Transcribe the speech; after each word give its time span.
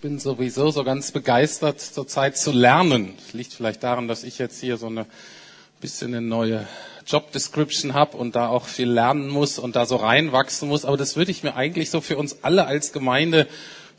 bin 0.00 0.20
sowieso 0.20 0.70
so 0.70 0.84
ganz 0.84 1.10
begeistert, 1.10 1.80
zurzeit 1.80 2.36
zu 2.36 2.52
lernen. 2.52 3.14
Das 3.16 3.32
liegt 3.32 3.52
vielleicht 3.52 3.82
daran, 3.82 4.06
dass 4.06 4.22
ich 4.22 4.38
jetzt 4.38 4.60
hier 4.60 4.76
so 4.76 4.86
eine 4.86 5.06
bisschen 5.80 6.14
eine 6.14 6.20
neue 6.24 6.68
Job 7.04 7.32
Description 7.32 7.94
habe 7.94 8.16
und 8.16 8.36
da 8.36 8.48
auch 8.48 8.66
viel 8.66 8.88
lernen 8.88 9.28
muss 9.28 9.58
und 9.58 9.74
da 9.74 9.86
so 9.86 9.96
reinwachsen 9.96 10.68
muss. 10.68 10.84
Aber 10.84 10.96
das 10.96 11.16
würde 11.16 11.32
ich 11.32 11.42
mir 11.42 11.56
eigentlich 11.56 11.90
so 11.90 12.00
für 12.00 12.16
uns 12.16 12.38
alle 12.42 12.66
als 12.66 12.92
Gemeinde 12.92 13.48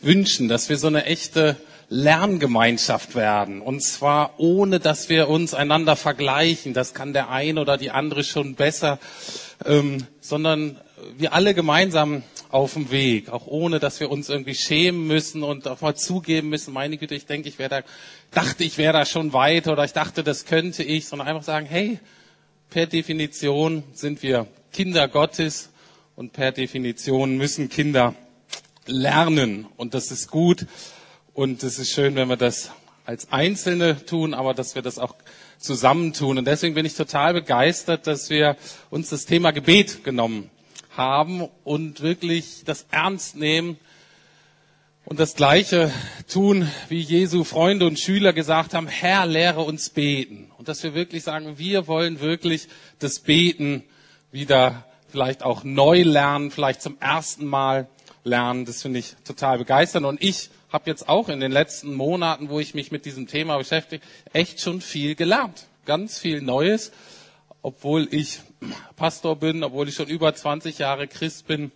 wünschen, 0.01 0.47
dass 0.47 0.69
wir 0.69 0.77
so 0.77 0.87
eine 0.87 1.03
echte 1.03 1.57
Lerngemeinschaft 1.89 3.15
werden. 3.15 3.61
Und 3.61 3.81
zwar 3.81 4.35
ohne, 4.37 4.79
dass 4.79 5.09
wir 5.09 5.27
uns 5.27 5.53
einander 5.53 5.97
vergleichen. 5.97 6.73
Das 6.73 6.93
kann 6.93 7.11
der 7.11 7.29
eine 7.29 7.59
oder 7.59 7.77
die 7.77 7.91
andere 7.91 8.23
schon 8.23 8.55
besser, 8.55 8.99
ähm, 9.65 10.05
sondern 10.21 10.79
wir 11.17 11.33
alle 11.33 11.53
gemeinsam 11.53 12.23
auf 12.49 12.73
dem 12.73 12.89
Weg, 12.89 13.29
auch 13.29 13.45
ohne, 13.45 13.79
dass 13.79 13.99
wir 13.99 14.09
uns 14.09 14.27
irgendwie 14.27 14.55
schämen 14.55 15.05
müssen 15.05 15.43
und 15.43 15.67
auch 15.67 15.81
mal 15.81 15.95
zugeben 15.95 16.49
müssen, 16.49 16.73
meine 16.73 16.97
Güte, 16.97 17.13
ich 17.13 17.27
denke, 17.27 17.47
ich 17.47 17.59
wäre 17.59 17.69
da, 17.69 17.81
dachte, 18.31 18.63
ich 18.63 18.79
wäre 18.79 18.93
da 18.93 19.05
schon 19.05 19.33
weit 19.33 19.67
oder 19.67 19.83
ich 19.85 19.93
dachte, 19.93 20.23
das 20.23 20.45
könnte 20.45 20.83
ich, 20.83 21.07
sondern 21.07 21.27
einfach 21.27 21.43
sagen, 21.43 21.67
hey, 21.67 21.99
per 22.71 22.87
Definition 22.87 23.83
sind 23.93 24.23
wir 24.23 24.47
Kinder 24.73 25.07
Gottes 25.07 25.69
und 26.15 26.33
per 26.33 26.51
Definition 26.51 27.37
müssen 27.37 27.69
Kinder 27.69 28.15
lernen 28.87 29.67
und 29.77 29.93
das 29.93 30.09
ist 30.09 30.31
gut 30.31 30.65
und 31.35 31.61
es 31.61 31.77
ist 31.77 31.91
schön, 31.91 32.15
wenn 32.15 32.29
wir 32.29 32.37
das 32.37 32.71
als 33.05 33.31
Einzelne 33.31 34.05
tun, 34.05 34.33
aber 34.33 34.55
dass 34.55 34.73
wir 34.73 34.81
das 34.81 34.97
auch 34.97 35.15
zusammentun. 35.57 36.37
Und 36.37 36.45
deswegen 36.45 36.75
bin 36.75 36.85
ich 36.85 36.93
total 36.95 37.33
begeistert, 37.33 38.05
dass 38.07 38.29
wir 38.29 38.55
uns 38.89 39.09
das 39.09 39.25
Thema 39.25 39.51
Gebet 39.51 40.03
genommen 40.03 40.49
haben 40.99 41.47
und 41.63 42.01
wirklich 42.01 42.63
das 42.65 42.85
ernst 42.91 43.37
nehmen 43.37 43.79
und 45.05 45.19
das 45.19 45.33
Gleiche 45.33 45.91
tun, 46.31 46.69
wie 46.89 46.99
Jesu 46.99 47.43
Freunde 47.43 47.87
und 47.87 47.99
Schüler 47.99 48.33
gesagt 48.33 48.75
haben, 48.75 48.87
Herr, 48.87 49.25
lehre 49.25 49.61
uns 49.61 49.89
beten. 49.89 50.51
Und 50.57 50.67
dass 50.67 50.83
wir 50.83 50.93
wirklich 50.93 51.23
sagen, 51.23 51.57
wir 51.57 51.87
wollen 51.87 52.19
wirklich 52.19 52.67
das 52.99 53.21
Beten 53.21 53.83
wieder 54.31 54.85
vielleicht 55.07 55.41
auch 55.41 55.63
neu 55.63 56.03
lernen, 56.03 56.51
vielleicht 56.51 56.81
zum 56.81 56.97
ersten 56.99 57.47
Mal 57.47 57.87
lernen. 58.23 58.65
Das 58.65 58.81
finde 58.81 58.99
ich 58.99 59.15
total 59.25 59.57
begeisternd. 59.57 60.05
Und 60.05 60.21
ich 60.21 60.49
habe 60.71 60.89
jetzt 60.89 61.09
auch 61.09 61.29
in 61.29 61.39
den 61.39 61.51
letzten 61.51 61.95
Monaten, 61.95 62.49
wo 62.49 62.59
ich 62.59 62.75
mich 62.75 62.91
mit 62.91 63.05
diesem 63.05 63.25
Thema 63.25 63.57
beschäftige, 63.57 64.05
echt 64.33 64.59
schon 64.61 64.81
viel 64.81 65.15
gelernt. 65.15 65.65
Ganz 65.85 66.19
viel 66.19 66.41
Neues, 66.41 66.91
obwohl 67.61 68.07
ich 68.11 68.41
Pastor 68.95 69.35
bin, 69.35 69.63
obwohl 69.63 69.89
ich 69.89 69.95
schon 69.95 70.07
über 70.07 70.33
20 70.33 70.79
Jahre 70.79 71.07
Christ 71.07 71.47
bin. 71.47 71.71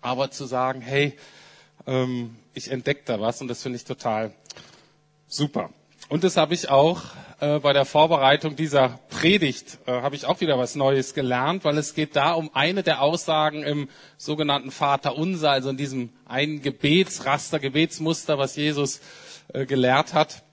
Aber 0.00 0.30
zu 0.30 0.46
sagen, 0.46 0.80
hey, 0.80 1.16
ähm, 1.86 2.36
ich 2.54 2.70
entdecke 2.70 3.02
da 3.04 3.20
was 3.20 3.40
und 3.40 3.48
das 3.48 3.62
finde 3.62 3.76
ich 3.76 3.84
total 3.84 4.32
super. 5.26 5.70
Und 6.08 6.22
das 6.22 6.36
habe 6.36 6.54
ich 6.54 6.68
auch 6.68 7.02
äh, 7.40 7.58
bei 7.58 7.72
der 7.72 7.84
Vorbereitung 7.84 8.54
dieser 8.54 9.00
Predigt, 9.08 9.78
äh, 9.86 9.92
habe 9.92 10.14
ich 10.14 10.24
auch 10.24 10.40
wieder 10.40 10.56
was 10.58 10.76
Neues 10.76 11.14
gelernt, 11.14 11.64
weil 11.64 11.76
es 11.78 11.94
geht 11.94 12.14
da 12.14 12.32
um 12.32 12.54
eine 12.54 12.82
der 12.82 13.02
Aussagen 13.02 13.64
im 13.64 13.88
sogenannten 14.16 14.70
Vater 14.70 15.16
Unser, 15.16 15.50
also 15.50 15.70
in 15.70 15.76
diesem 15.76 16.10
einen 16.24 16.62
Gebetsraster, 16.62 17.58
Gebetsmuster, 17.58 18.38
was 18.38 18.54
Jesus 18.54 19.00
äh, 19.52 19.66
gelehrt 19.66 20.14
hat. 20.14 20.44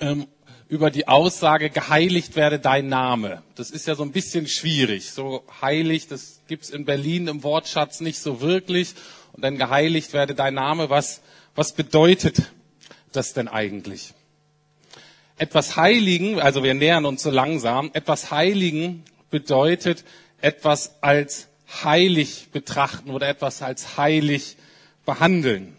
Ähm, 0.00 0.26
über 0.70 0.92
die 0.92 1.08
Aussage, 1.08 1.68
geheiligt 1.68 2.36
werde 2.36 2.60
dein 2.60 2.86
Name. 2.86 3.42
Das 3.56 3.70
ist 3.72 3.88
ja 3.88 3.96
so 3.96 4.04
ein 4.04 4.12
bisschen 4.12 4.46
schwierig. 4.46 5.10
So 5.10 5.42
heilig, 5.60 6.06
das 6.06 6.40
gibt's 6.46 6.70
in 6.70 6.84
Berlin 6.84 7.26
im 7.26 7.42
Wortschatz 7.42 8.00
nicht 8.00 8.20
so 8.20 8.40
wirklich. 8.40 8.94
Und 9.32 9.42
dann 9.42 9.58
geheiligt 9.58 10.12
werde 10.12 10.36
dein 10.36 10.54
Name. 10.54 10.88
Was, 10.88 11.22
was 11.56 11.72
bedeutet 11.72 12.52
das 13.10 13.32
denn 13.32 13.48
eigentlich? 13.48 14.14
Etwas 15.38 15.74
Heiligen, 15.76 16.38
also 16.40 16.62
wir 16.62 16.74
nähern 16.74 17.04
uns 17.04 17.24
so 17.24 17.30
langsam, 17.30 17.90
etwas 17.92 18.30
Heiligen 18.30 19.02
bedeutet 19.28 20.04
etwas 20.40 21.02
als 21.02 21.48
heilig 21.82 22.46
betrachten 22.52 23.10
oder 23.10 23.28
etwas 23.28 23.60
als 23.62 23.96
heilig 23.96 24.56
behandeln. 25.04 25.76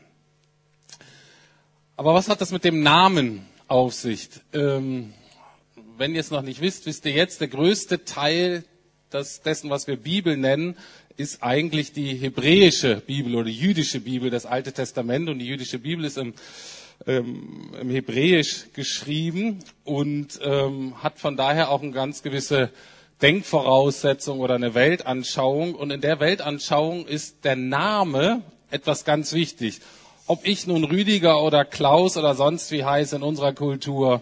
Aber 1.95 2.13
was 2.13 2.27
hat 2.27 2.41
das 2.41 2.51
mit 2.51 2.65
dem 2.65 2.83
Namen 2.83 3.45
Aufsicht. 3.71 4.41
Ähm, 4.51 5.13
wenn 5.97 6.13
ihr 6.13 6.19
es 6.19 6.29
noch 6.29 6.41
nicht 6.41 6.59
wisst, 6.59 6.85
wisst 6.85 7.05
ihr 7.05 7.13
jetzt, 7.13 7.39
der 7.39 7.47
größte 7.47 8.03
Teil 8.03 8.65
des, 9.13 9.43
dessen, 9.43 9.69
was 9.69 9.87
wir 9.87 9.95
Bibel 9.95 10.35
nennen, 10.35 10.75
ist 11.15 11.41
eigentlich 11.41 11.93
die 11.93 12.15
hebräische 12.15 12.97
Bibel 12.97 13.33
oder 13.33 13.45
die 13.45 13.57
jüdische 13.57 14.01
Bibel, 14.01 14.29
das 14.29 14.45
Alte 14.45 14.73
Testament. 14.73 15.29
Und 15.29 15.39
die 15.39 15.47
jüdische 15.47 15.79
Bibel 15.79 16.03
ist 16.03 16.17
im, 16.17 16.33
ähm, 17.07 17.73
im 17.79 17.89
Hebräisch 17.89 18.65
geschrieben 18.73 19.59
und 19.85 20.37
ähm, 20.43 21.01
hat 21.01 21.17
von 21.17 21.37
daher 21.37 21.71
auch 21.71 21.81
eine 21.81 21.91
ganz 21.91 22.23
gewisse 22.23 22.71
Denkvoraussetzung 23.21 24.41
oder 24.41 24.55
eine 24.55 24.73
Weltanschauung. 24.73 25.75
Und 25.75 25.91
in 25.91 26.01
der 26.01 26.19
Weltanschauung 26.19 27.05
ist 27.07 27.45
der 27.45 27.55
Name 27.55 28.41
etwas 28.69 29.05
ganz 29.05 29.31
wichtig 29.31 29.79
ob 30.27 30.47
ich 30.47 30.67
nun 30.67 30.83
Rüdiger 30.83 31.41
oder 31.41 31.65
Klaus 31.65 32.17
oder 32.17 32.35
sonst 32.35 32.71
wie 32.71 32.83
heiße 32.83 33.15
in 33.15 33.23
unserer 33.23 33.53
Kultur, 33.53 34.21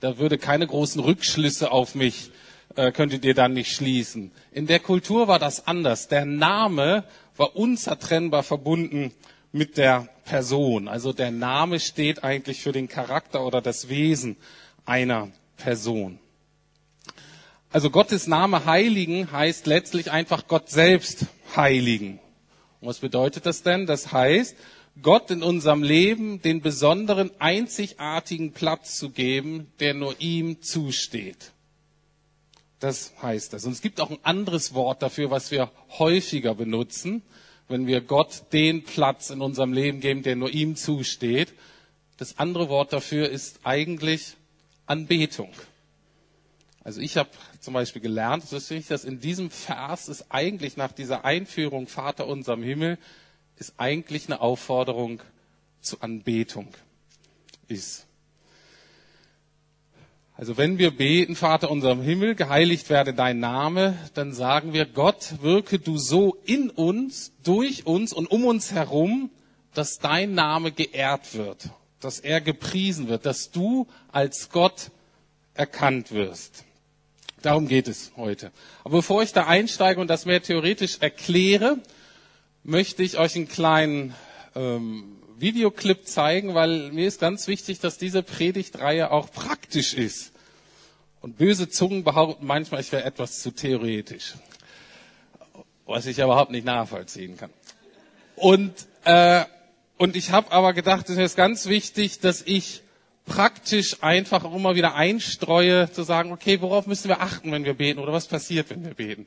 da 0.00 0.18
würde 0.18 0.38
keine 0.38 0.66
großen 0.66 1.00
Rückschlüsse 1.00 1.70
auf 1.70 1.94
mich, 1.94 2.30
äh, 2.74 2.92
könntet 2.92 3.24
ihr 3.24 3.34
dann 3.34 3.54
nicht 3.54 3.72
schließen. 3.72 4.32
In 4.52 4.66
der 4.66 4.80
Kultur 4.80 5.28
war 5.28 5.38
das 5.38 5.66
anders. 5.66 6.08
Der 6.08 6.24
Name 6.24 7.04
war 7.36 7.56
unzertrennbar 7.56 8.42
verbunden 8.42 9.12
mit 9.52 9.78
der 9.78 10.08
Person. 10.24 10.88
Also 10.88 11.12
der 11.12 11.30
Name 11.30 11.80
steht 11.80 12.24
eigentlich 12.24 12.60
für 12.60 12.72
den 12.72 12.88
Charakter 12.88 13.44
oder 13.44 13.62
das 13.62 13.88
Wesen 13.88 14.36
einer 14.84 15.30
Person. 15.56 16.18
Also 17.70 17.90
Gottes 17.90 18.26
Name 18.26 18.64
heiligen 18.64 19.32
heißt 19.32 19.66
letztlich 19.66 20.10
einfach 20.10 20.46
Gott 20.46 20.70
selbst 20.70 21.26
heiligen. 21.54 22.20
Und 22.80 22.88
was 22.88 22.98
bedeutet 22.98 23.46
das 23.46 23.62
denn? 23.62 23.86
Das 23.86 24.12
heißt, 24.12 24.56
Gott 25.02 25.30
in 25.30 25.42
unserem 25.42 25.82
Leben 25.82 26.40
den 26.40 26.62
besonderen, 26.62 27.30
einzigartigen 27.38 28.52
Platz 28.52 28.96
zu 28.96 29.10
geben, 29.10 29.70
der 29.78 29.94
nur 29.94 30.18
ihm 30.20 30.62
zusteht. 30.62 31.52
Das 32.80 33.12
heißt 33.20 33.52
das. 33.52 33.64
Und 33.64 33.72
es 33.72 33.82
gibt 33.82 34.00
auch 34.00 34.10
ein 34.10 34.18
anderes 34.22 34.74
Wort 34.74 35.02
dafür, 35.02 35.30
was 35.30 35.50
wir 35.50 35.70
häufiger 35.98 36.54
benutzen, 36.54 37.22
wenn 37.68 37.86
wir 37.86 38.00
Gott 38.00 38.44
den 38.52 38.84
Platz 38.84 39.30
in 39.30 39.40
unserem 39.40 39.72
Leben 39.72 40.00
geben, 40.00 40.22
der 40.22 40.36
nur 40.36 40.50
ihm 40.50 40.76
zusteht. 40.76 41.54
Das 42.16 42.38
andere 42.38 42.68
Wort 42.68 42.92
dafür 42.92 43.28
ist 43.28 43.60
eigentlich 43.64 44.34
Anbetung. 44.86 45.50
Also 46.84 47.00
ich 47.00 47.16
habe 47.16 47.30
zum 47.60 47.74
Beispiel 47.74 48.00
gelernt, 48.00 48.44
dass 48.50 48.70
in 48.70 49.20
diesem 49.20 49.50
Vers 49.50 50.08
ist 50.08 50.26
eigentlich 50.30 50.76
nach 50.76 50.92
dieser 50.92 51.24
Einführung 51.24 51.88
Vater 51.88 52.28
unserem 52.28 52.62
Himmel 52.62 52.98
ist 53.58 53.74
eigentlich 53.78 54.26
eine 54.26 54.40
Aufforderung 54.40 55.20
zur 55.80 56.02
Anbetung 56.02 56.68
ist. 57.68 58.06
Also 60.38 60.58
wenn 60.58 60.76
wir 60.76 60.90
beten, 60.90 61.34
Vater 61.34 61.70
unserem 61.70 62.02
Himmel, 62.02 62.34
geheiligt 62.34 62.90
werde 62.90 63.14
dein 63.14 63.40
Name, 63.40 63.96
dann 64.12 64.34
sagen 64.34 64.74
wir, 64.74 64.84
Gott, 64.84 65.36
wirke 65.40 65.78
du 65.78 65.96
so 65.96 66.36
in 66.44 66.68
uns, 66.68 67.32
durch 67.42 67.86
uns 67.86 68.12
und 68.12 68.26
um 68.26 68.44
uns 68.44 68.72
herum, 68.72 69.30
dass 69.72 69.98
dein 69.98 70.34
Name 70.34 70.72
geehrt 70.72 71.34
wird, 71.34 71.70
dass 72.00 72.20
er 72.20 72.42
gepriesen 72.42 73.08
wird, 73.08 73.24
dass 73.24 73.50
du 73.50 73.86
als 74.12 74.50
Gott 74.50 74.90
erkannt 75.54 76.12
wirst. 76.12 76.64
Darum 77.40 77.66
geht 77.66 77.88
es 77.88 78.12
heute. 78.16 78.52
Aber 78.84 78.98
bevor 78.98 79.22
ich 79.22 79.32
da 79.32 79.46
einsteige 79.46 80.00
und 80.00 80.08
das 80.08 80.26
mehr 80.26 80.42
theoretisch 80.42 80.98
erkläre, 81.00 81.78
möchte 82.66 83.02
ich 83.04 83.18
euch 83.18 83.36
einen 83.36 83.48
kleinen 83.48 84.14
ähm, 84.56 85.16
Videoclip 85.38 86.06
zeigen, 86.06 86.54
weil 86.54 86.90
mir 86.90 87.06
ist 87.06 87.20
ganz 87.20 87.46
wichtig, 87.46 87.78
dass 87.78 87.96
diese 87.96 88.22
Predigtreihe 88.22 89.10
auch 89.10 89.30
praktisch 89.30 89.94
ist. 89.94 90.32
Und 91.20 91.38
böse 91.38 91.68
Zungen 91.68 92.04
behaupten 92.04 92.46
manchmal, 92.46 92.80
ich 92.80 92.90
wäre 92.92 93.04
etwas 93.04 93.40
zu 93.40 93.52
theoretisch, 93.52 94.34
was 95.86 96.06
ich 96.06 96.18
überhaupt 96.18 96.50
nicht 96.50 96.64
nachvollziehen 96.64 97.36
kann. 97.36 97.50
Und, 98.34 98.72
äh, 99.04 99.44
und 99.96 100.16
ich 100.16 100.30
habe 100.32 100.50
aber 100.52 100.72
gedacht, 100.72 101.08
es 101.08 101.18
ist 101.18 101.36
ganz 101.36 101.66
wichtig, 101.66 102.20
dass 102.20 102.42
ich 102.42 102.82
praktisch 103.26 104.02
einfach 104.02 104.44
immer 104.44 104.74
wieder 104.74 104.94
einstreue, 104.94 105.90
zu 105.90 106.02
sagen, 106.02 106.32
okay, 106.32 106.60
worauf 106.60 106.86
müssen 106.86 107.08
wir 107.08 107.20
achten, 107.20 107.52
wenn 107.52 107.64
wir 107.64 107.74
beten 107.74 108.00
oder 108.00 108.12
was 108.12 108.26
passiert, 108.26 108.70
wenn 108.70 108.84
wir 108.84 108.94
beten. 108.94 109.26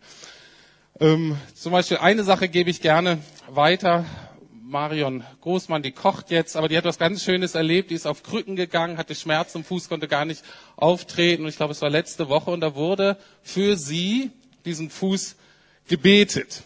Ähm, 0.99 1.37
zum 1.55 1.71
Beispiel 1.71 1.97
eine 1.97 2.23
Sache 2.23 2.49
gebe 2.49 2.69
ich 2.69 2.81
gerne 2.81 3.19
weiter. 3.49 4.05
Marion 4.69 5.23
Großmann, 5.41 5.81
die 5.81 5.91
kocht 5.91 6.29
jetzt, 6.29 6.55
aber 6.55 6.67
die 6.67 6.77
hat 6.77 6.85
was 6.85 6.99
ganz 6.99 7.23
Schönes 7.23 7.55
erlebt. 7.55 7.89
Die 7.89 7.95
ist 7.95 8.05
auf 8.05 8.21
Krücken 8.21 8.55
gegangen, 8.55 8.97
hatte 8.97 9.15
Schmerzen 9.15 9.59
im 9.59 9.63
Fuß, 9.63 9.89
konnte 9.89 10.07
gar 10.07 10.25
nicht 10.25 10.43
auftreten. 10.75 11.43
Und 11.43 11.49
ich 11.49 11.57
glaube, 11.57 11.71
es 11.71 11.81
war 11.81 11.89
letzte 11.89 12.29
Woche 12.29 12.51
und 12.51 12.61
da 12.61 12.75
wurde 12.75 13.17
für 13.41 13.77
sie 13.77 14.29
diesen 14.65 14.89
Fuß 14.91 15.37
gebetet. 15.87 16.63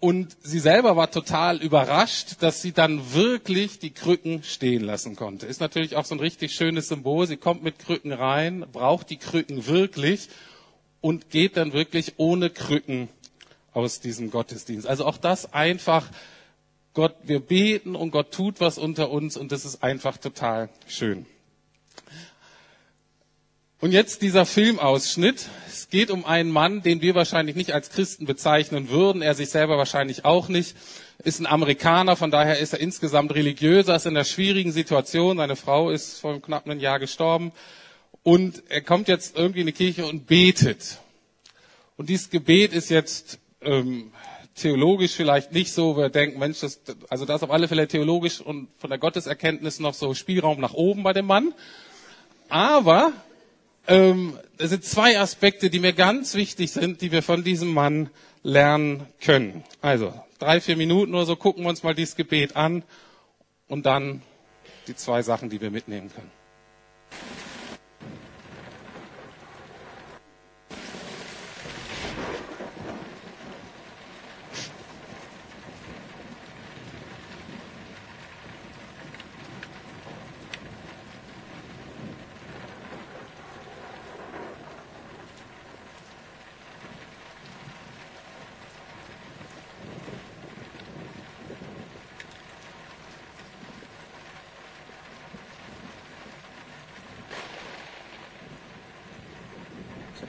Und 0.00 0.36
sie 0.42 0.60
selber 0.60 0.96
war 0.96 1.10
total 1.10 1.58
überrascht, 1.62 2.36
dass 2.40 2.62
sie 2.62 2.72
dann 2.72 3.12
wirklich 3.12 3.78
die 3.78 3.90
Krücken 3.90 4.42
stehen 4.42 4.82
lassen 4.82 5.14
konnte. 5.14 5.46
Ist 5.46 5.60
natürlich 5.60 5.94
auch 5.94 6.06
so 6.06 6.14
ein 6.14 6.20
richtig 6.20 6.54
schönes 6.54 6.88
Symbol. 6.88 7.26
Sie 7.26 7.36
kommt 7.36 7.62
mit 7.62 7.78
Krücken 7.78 8.12
rein, 8.12 8.64
braucht 8.72 9.10
die 9.10 9.18
Krücken 9.18 9.66
wirklich 9.66 10.28
und 11.00 11.30
geht 11.30 11.56
dann 11.56 11.72
wirklich 11.72 12.14
ohne 12.16 12.50
Krücken 12.50 13.08
aus 13.72 14.00
diesem 14.00 14.30
Gottesdienst. 14.30 14.86
Also 14.86 15.06
auch 15.06 15.16
das 15.16 15.52
einfach, 15.52 16.08
Gott, 16.94 17.14
wir 17.22 17.40
beten 17.40 17.96
und 17.96 18.10
Gott 18.10 18.32
tut 18.32 18.60
was 18.60 18.78
unter 18.78 19.10
uns 19.10 19.36
und 19.36 19.52
das 19.52 19.64
ist 19.64 19.82
einfach 19.82 20.18
total 20.18 20.68
schön. 20.86 21.26
Und 23.82 23.92
jetzt 23.92 24.20
dieser 24.20 24.44
Filmausschnitt. 24.44 25.48
Es 25.66 25.88
geht 25.88 26.10
um 26.10 26.26
einen 26.26 26.50
Mann, 26.50 26.82
den 26.82 27.00
wir 27.00 27.14
wahrscheinlich 27.14 27.56
nicht 27.56 27.72
als 27.72 27.88
Christen 27.88 28.26
bezeichnen 28.26 28.90
würden. 28.90 29.22
Er 29.22 29.34
sich 29.34 29.48
selber 29.48 29.78
wahrscheinlich 29.78 30.26
auch 30.26 30.48
nicht. 30.48 30.76
Ist 31.24 31.40
ein 31.40 31.46
Amerikaner, 31.46 32.14
von 32.14 32.30
daher 32.30 32.58
ist 32.58 32.74
er 32.74 32.80
insgesamt 32.80 33.34
religiöser, 33.34 33.96
ist 33.96 34.04
in 34.04 34.14
einer 34.14 34.24
schwierigen 34.24 34.72
Situation. 34.72 35.38
Seine 35.38 35.56
Frau 35.56 35.90
ist 35.90 36.20
vor 36.20 36.42
knapp 36.42 36.66
einem 36.66 36.78
Jahr 36.78 36.98
gestorben. 36.98 37.52
Und 38.22 38.62
er 38.68 38.82
kommt 38.82 39.08
jetzt 39.08 39.36
irgendwie 39.36 39.60
in 39.60 39.66
die 39.66 39.72
Kirche 39.72 40.06
und 40.06 40.26
betet. 40.26 40.98
Und 41.96 42.08
dieses 42.08 42.30
Gebet 42.30 42.72
ist 42.72 42.90
jetzt 42.90 43.38
ähm, 43.62 44.12
theologisch 44.54 45.12
vielleicht 45.12 45.52
nicht 45.52 45.72
so, 45.72 45.96
wir 45.96 46.10
denken, 46.10 46.38
Mensch, 46.38 46.60
das, 46.60 46.80
also 47.08 47.24
da 47.24 47.34
ist 47.36 47.42
auf 47.42 47.50
alle 47.50 47.68
Fälle 47.68 47.88
theologisch 47.88 48.40
und 48.40 48.68
von 48.78 48.90
der 48.90 48.98
Gotteserkenntnis 48.98 49.80
noch 49.80 49.94
so 49.94 50.14
Spielraum 50.14 50.60
nach 50.60 50.74
oben 50.74 51.02
bei 51.02 51.12
dem 51.12 51.26
Mann. 51.26 51.54
Aber 52.48 53.12
ähm, 53.86 54.38
es 54.58 54.70
sind 54.70 54.84
zwei 54.84 55.18
Aspekte, 55.18 55.70
die 55.70 55.78
mir 55.80 55.92
ganz 55.92 56.34
wichtig 56.34 56.72
sind, 56.72 57.00
die 57.00 57.12
wir 57.12 57.22
von 57.22 57.42
diesem 57.44 57.72
Mann 57.72 58.10
lernen 58.42 59.06
können. 59.20 59.64
Also 59.80 60.12
drei, 60.38 60.60
vier 60.60 60.76
Minuten 60.76 61.14
oder 61.14 61.26
so 61.26 61.36
gucken 61.36 61.64
wir 61.64 61.68
uns 61.70 61.82
mal 61.82 61.94
dieses 61.94 62.16
Gebet 62.16 62.56
an 62.56 62.82
und 63.68 63.86
dann 63.86 64.22
die 64.88 64.96
zwei 64.96 65.22
Sachen, 65.22 65.50
die 65.50 65.60
wir 65.60 65.70
mitnehmen 65.70 66.10
können. 66.14 66.30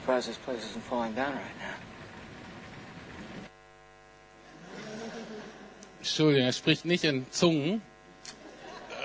Surprised 0.02 0.28
this 0.30 0.36
place 0.38 0.64
isn't 0.68 0.82
falling 0.82 1.14
down 1.14 1.32
right 1.32 1.58
now. 1.60 1.76
Entschuldigung, 6.00 6.44
er 6.44 6.52
spricht 6.52 6.84
nicht 6.84 7.04
in 7.04 7.24
Zungen. 7.30 7.82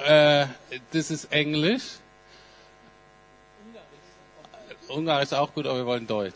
Äh, 0.08 0.48
das 0.94 1.12
ist 1.12 1.26
Englisch. 1.32 2.00
Ungarisch 4.88 5.26
ist 5.26 5.34
auch 5.34 5.54
gut, 5.54 5.68
aber 5.68 5.78
wir 5.78 5.86
wollen 5.86 6.08
Deutsch. 6.08 6.34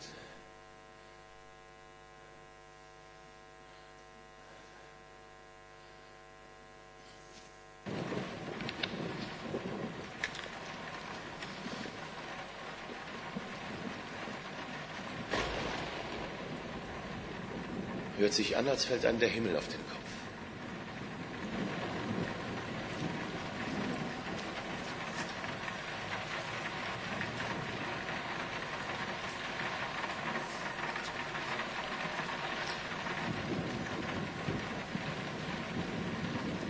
Hört 18.32 18.38
sich 18.38 18.56
an, 18.56 18.66
als 18.66 18.86
fällt 18.86 19.04
einem 19.04 19.18
der 19.18 19.28
Himmel 19.28 19.54
auf 19.58 19.68
den 19.68 19.76
Kopf. 19.76 19.98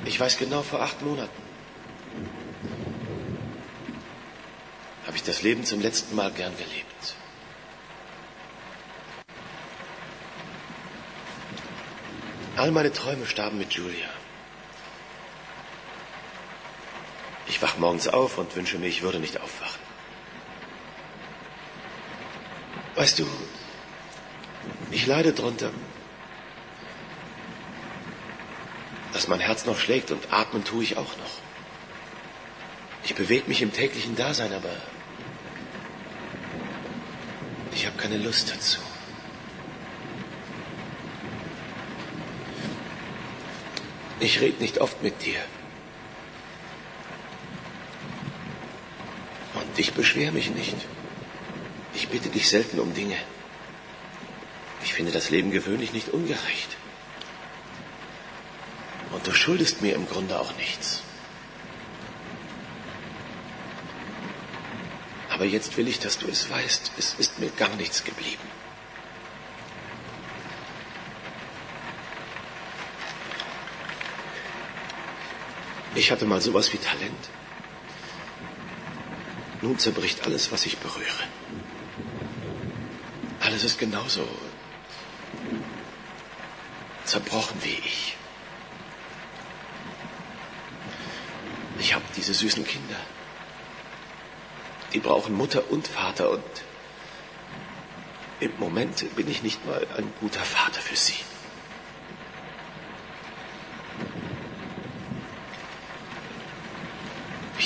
Ich 0.05 0.19
weiß 0.19 0.39
genau, 0.39 0.63
vor 0.63 0.83
acht 0.83 1.01
Monaten 1.03 1.31
habe 5.07 5.17
ich 5.17 5.23
das 5.23 5.43
Leben 5.43 5.65
zum 5.65 5.81
letzten 5.81 6.17
Mal 6.17 6.33
gern 6.33 6.57
gelebt. 6.57 7.22
All 12.63 12.71
meine 12.71 12.93
Träume 12.93 13.27
starben 13.27 13.59
mit 13.59 13.73
Julia. 13.73 14.09
Ich 17.49 17.61
wach 17.61 17.77
morgens 17.77 18.07
auf 18.07 18.39
und 18.39 18.55
wünsche 18.55 18.79
mir, 18.79 18.87
ich 18.87 19.03
würde 19.03 19.19
nicht 19.19 19.41
aufwachen. 19.41 19.81
Weißt 22.95 23.19
du, 23.19 23.27
ich 24.93 25.07
leide 25.07 25.33
drunter, 25.33 25.73
dass 29.13 29.27
mein 29.27 29.41
Herz 29.41 29.67
noch 29.67 29.81
schlägt 29.81 30.13
und 30.13 30.33
atmen 30.33 30.63
tue 30.63 30.85
ich 30.85 30.97
auch 30.97 31.17
noch. 31.17 31.35
Ich 33.03 33.17
bewege 33.17 33.49
mich 33.49 33.61
im 33.61 33.73
täglichen 33.73 34.15
Dasein, 34.15 34.53
aber 34.53 34.77
ich 37.73 37.87
habe 37.87 37.97
keine 37.97 38.19
Lust 38.19 38.53
dazu. 38.55 38.79
Ich 44.23 44.41
rede 44.41 44.63
nicht 44.63 44.79
oft 44.79 45.03
mit 45.03 45.21
dir. 45.25 45.41
Und 49.55 49.77
ich 49.77 49.95
beschwere 49.95 50.31
mich 50.31 50.49
nicht. 50.51 50.77
Ich 51.93 52.09
bitte 52.09 52.29
dich 52.29 52.49
selten 52.49 52.79
um 52.79 52.95
Dinge. 52.95 53.17
Ich 54.85 54.95
finde 54.95 55.11
das 55.11 55.31
Leben 55.31 55.51
gewöhnlich 55.51 55.93
nicht 55.93 56.11
ungerecht. 56.11 56.77
Und 59.11 59.27
du 59.27 59.35
schuldest 59.35 59.83
mir 59.83 59.97
im 59.97 60.09
Grunde 60.09 60.39
auch 60.39 60.55
nichts. 60.57 61.03
Aber 65.31 65.45
jetzt 65.47 65.77
will 65.77 65.89
ich, 65.89 65.99
dass 65.99 66.19
du 66.19 66.29
es 66.29 66.49
weißt. 66.49 66.93
Es 66.97 67.15
ist 67.19 67.41
mir 67.41 67.51
gar 67.51 67.75
nichts 67.75 68.05
geblieben. 68.05 68.62
Ich 76.03 76.11
hatte 76.11 76.27
mal 76.27 76.41
sowas 76.41 76.73
wie 76.73 76.79
Talent. 76.79 77.25
Nun 79.61 79.79
zerbricht 79.79 80.27
alles, 80.27 80.51
was 80.51 80.67
ich 80.67 80.79
berühre. 80.79 81.25
Alles 83.39 83.63
ist 83.63 83.79
genauso 83.79 84.27
zerbrochen 87.05 87.57
wie 87.63 87.79
ich. 87.91 88.17
Ich 91.79 91.95
habe 91.95 92.05
diese 92.17 92.35
süßen 92.35 92.67
Kinder. 92.67 93.01
Die 94.93 94.99
brauchen 94.99 95.37
Mutter 95.37 95.71
und 95.71 95.87
Vater 95.87 96.31
und 96.31 96.53
im 98.41 98.59
Moment 98.59 99.15
bin 99.15 99.31
ich 99.31 99.45
nicht 99.45 99.65
mal 99.65 99.87
ein 99.97 100.13
guter 100.19 100.41
Vater 100.41 100.81
für 100.81 100.97
sie. 100.97 101.23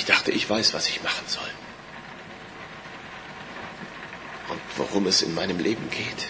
Dachte, 0.07 0.31
ich 0.31 0.49
weiß, 0.49 0.73
was 0.73 0.87
ich 0.87 1.03
machen 1.03 1.27
soll. 1.27 1.49
Und 4.49 4.61
worum 4.77 5.05
es 5.07 5.21
in 5.21 5.33
meinem 5.33 5.59
Leben 5.59 5.89
geht. 5.89 6.27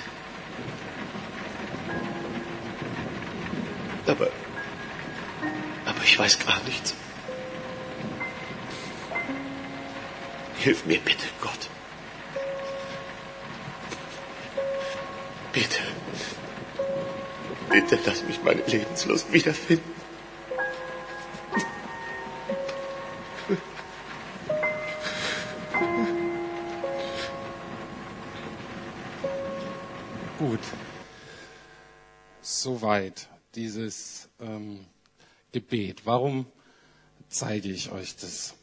Aber, 4.07 4.29
aber 5.85 6.03
ich 6.03 6.17
weiß 6.17 6.39
gar 6.39 6.59
nichts. 6.63 6.93
Hilf 10.59 10.85
mir 10.85 10.99
bitte, 10.99 11.27
Gott. 11.41 11.69
Bitte. 15.53 15.79
Bitte 17.69 17.99
lass 18.05 18.23
mich 18.23 18.41
meine 18.43 18.61
Lebenslust 18.61 19.31
wiederfinden. 19.31 19.96
Gut. 32.67 32.81
Soweit 32.81 33.29
dieses 33.55 34.27
ähm, 34.41 34.85
Gebet. 35.53 36.05
Warum 36.05 36.45
zeige 37.29 37.69
ich 37.69 37.91
euch 37.93 38.17
das? 38.17 38.55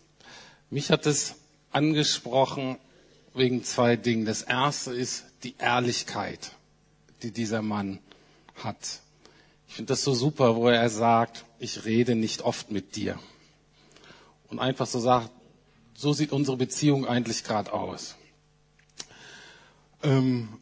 Mich 0.68 0.90
hat 0.90 1.06
es 1.06 1.36
angesprochen 1.70 2.76
wegen 3.32 3.64
zwei 3.64 3.96
Dingen. 3.96 4.26
Das 4.26 4.42
erste 4.42 4.92
ist 4.92 5.24
die 5.42 5.54
Ehrlichkeit, 5.56 6.52
die 7.22 7.30
dieser 7.30 7.62
Mann 7.62 7.98
hat. 8.56 9.00
Ich 9.68 9.74
finde 9.74 9.92
das 9.94 10.04
so 10.04 10.12
super, 10.12 10.54
wo 10.54 10.68
er 10.68 10.90
sagt, 10.90 11.46
ich 11.58 11.86
rede 11.86 12.14
nicht 12.14 12.42
oft 12.42 12.70
mit 12.70 12.96
dir. 12.96 13.18
Und 14.48 14.58
einfach 14.58 14.86
so 14.86 15.00
sagt, 15.00 15.30
so 15.94 16.12
sieht 16.12 16.30
unsere 16.30 16.58
Beziehung 16.58 17.06
eigentlich 17.06 17.42
gerade 17.42 17.72
aus. 17.72 18.16
Ähm, 20.02 20.60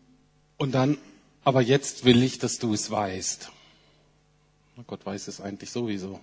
und 0.58 0.70
dann, 0.76 0.96
aber 1.44 1.60
jetzt 1.60 2.04
will 2.04 2.22
ich, 2.22 2.38
dass 2.38 2.58
du 2.58 2.72
es 2.72 2.90
weißt. 2.90 3.50
Gott 4.86 5.04
weiß 5.04 5.28
es 5.28 5.40
eigentlich 5.40 5.70
sowieso. 5.70 6.20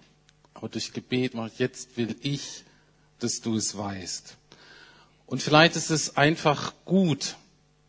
Aber 0.53 0.69
durch 0.69 0.91
Gebet 0.93 1.33
mache 1.33 1.51
jetzt 1.57 1.97
will 1.97 2.15
ich, 2.21 2.63
dass 3.19 3.41
du 3.41 3.55
es 3.55 3.77
weißt. 3.77 4.35
Und 5.25 5.41
vielleicht 5.41 5.75
ist 5.75 5.89
es 5.91 6.17
einfach 6.17 6.73
gut 6.85 7.35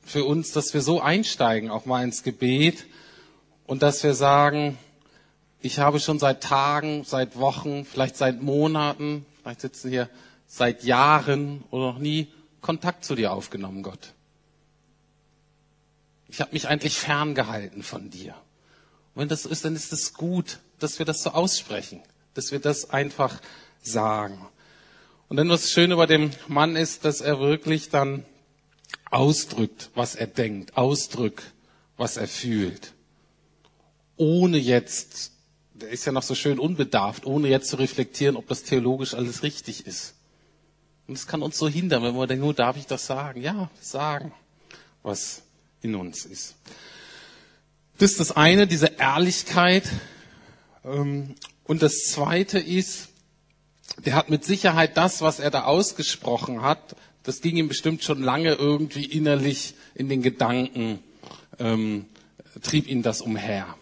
für 0.02 0.24
uns, 0.24 0.52
dass 0.52 0.74
wir 0.74 0.82
so 0.82 1.00
einsteigen, 1.00 1.70
auch 1.70 1.86
mal 1.86 2.04
ins 2.04 2.22
Gebet 2.22 2.86
und 3.66 3.82
dass 3.82 4.02
wir 4.02 4.14
sagen, 4.14 4.76
ich 5.60 5.78
habe 5.78 6.00
schon 6.00 6.18
seit 6.18 6.42
Tagen, 6.42 7.04
seit 7.04 7.36
Wochen, 7.36 7.84
vielleicht 7.84 8.16
seit 8.16 8.42
Monaten, 8.42 9.24
vielleicht 9.40 9.60
sitzen 9.60 9.90
hier 9.90 10.08
seit 10.46 10.84
Jahren 10.84 11.64
oder 11.70 11.92
noch 11.92 11.98
nie 11.98 12.28
Kontakt 12.60 13.04
zu 13.04 13.14
dir 13.14 13.32
aufgenommen, 13.32 13.82
Gott. 13.82 14.14
Ich 16.30 16.40
habe 16.40 16.52
mich 16.52 16.68
eigentlich 16.68 16.94
ferngehalten 16.94 17.82
von 17.82 18.08
dir. 18.08 18.34
Und 19.14 19.22
wenn 19.22 19.28
das 19.28 19.42
so 19.42 19.48
ist, 19.48 19.64
dann 19.64 19.74
ist 19.74 19.92
es 19.92 20.14
gut, 20.14 20.60
dass 20.78 20.98
wir 20.98 21.06
das 21.06 21.22
so 21.22 21.30
aussprechen, 21.30 22.00
dass 22.34 22.52
wir 22.52 22.60
das 22.60 22.90
einfach 22.90 23.40
sagen. 23.82 24.46
Und 25.28 25.36
dann 25.36 25.48
was 25.48 25.70
Schöne 25.70 25.96
bei 25.96 26.06
dem 26.06 26.30
Mann 26.46 26.76
ist, 26.76 27.04
dass 27.04 27.20
er 27.20 27.40
wirklich 27.40 27.88
dann 27.90 28.24
ausdrückt, 29.10 29.90
was 29.94 30.14
er 30.14 30.28
denkt, 30.28 30.76
ausdrückt, 30.76 31.52
was 31.96 32.16
er 32.16 32.28
fühlt. 32.28 32.92
Ohne 34.16 34.58
jetzt, 34.58 35.32
der 35.74 35.88
ist 35.88 36.04
ja 36.04 36.12
noch 36.12 36.22
so 36.22 36.36
schön 36.36 36.60
unbedarft, 36.60 37.26
ohne 37.26 37.48
jetzt 37.48 37.68
zu 37.68 37.76
reflektieren, 37.76 38.36
ob 38.36 38.46
das 38.46 38.62
theologisch 38.62 39.14
alles 39.14 39.42
richtig 39.42 39.86
ist. 39.86 40.14
Und 41.08 41.14
es 41.14 41.26
kann 41.26 41.42
uns 41.42 41.58
so 41.58 41.68
hindern, 41.68 42.04
wenn 42.04 42.14
wir 42.14 42.28
denken, 42.28 42.44
nur 42.44 42.54
darf 42.54 42.76
ich 42.76 42.86
das 42.86 43.06
sagen? 43.06 43.42
Ja, 43.42 43.68
sagen, 43.80 44.32
was 45.02 45.42
in 45.82 45.94
uns 45.94 46.24
ist. 46.24 46.54
Das 47.98 48.12
ist 48.12 48.20
das 48.20 48.32
eine, 48.32 48.66
diese 48.66 48.86
Ehrlichkeit. 48.98 49.84
Ähm, 50.84 51.34
und 51.64 51.82
das 51.82 52.04
zweite 52.06 52.58
ist, 52.58 53.08
der 54.04 54.14
hat 54.14 54.30
mit 54.30 54.44
Sicherheit 54.44 54.96
das, 54.96 55.20
was 55.20 55.40
er 55.40 55.50
da 55.50 55.64
ausgesprochen 55.64 56.62
hat, 56.62 56.96
das 57.22 57.42
ging 57.42 57.56
ihm 57.56 57.68
bestimmt 57.68 58.02
schon 58.02 58.22
lange 58.22 58.54
irgendwie 58.54 59.04
innerlich 59.04 59.74
in 59.94 60.08
den 60.08 60.22
Gedanken, 60.22 61.00
ähm, 61.58 62.06
trieb 62.62 62.88
ihn 62.88 63.02
das 63.02 63.20
umher. 63.20 63.76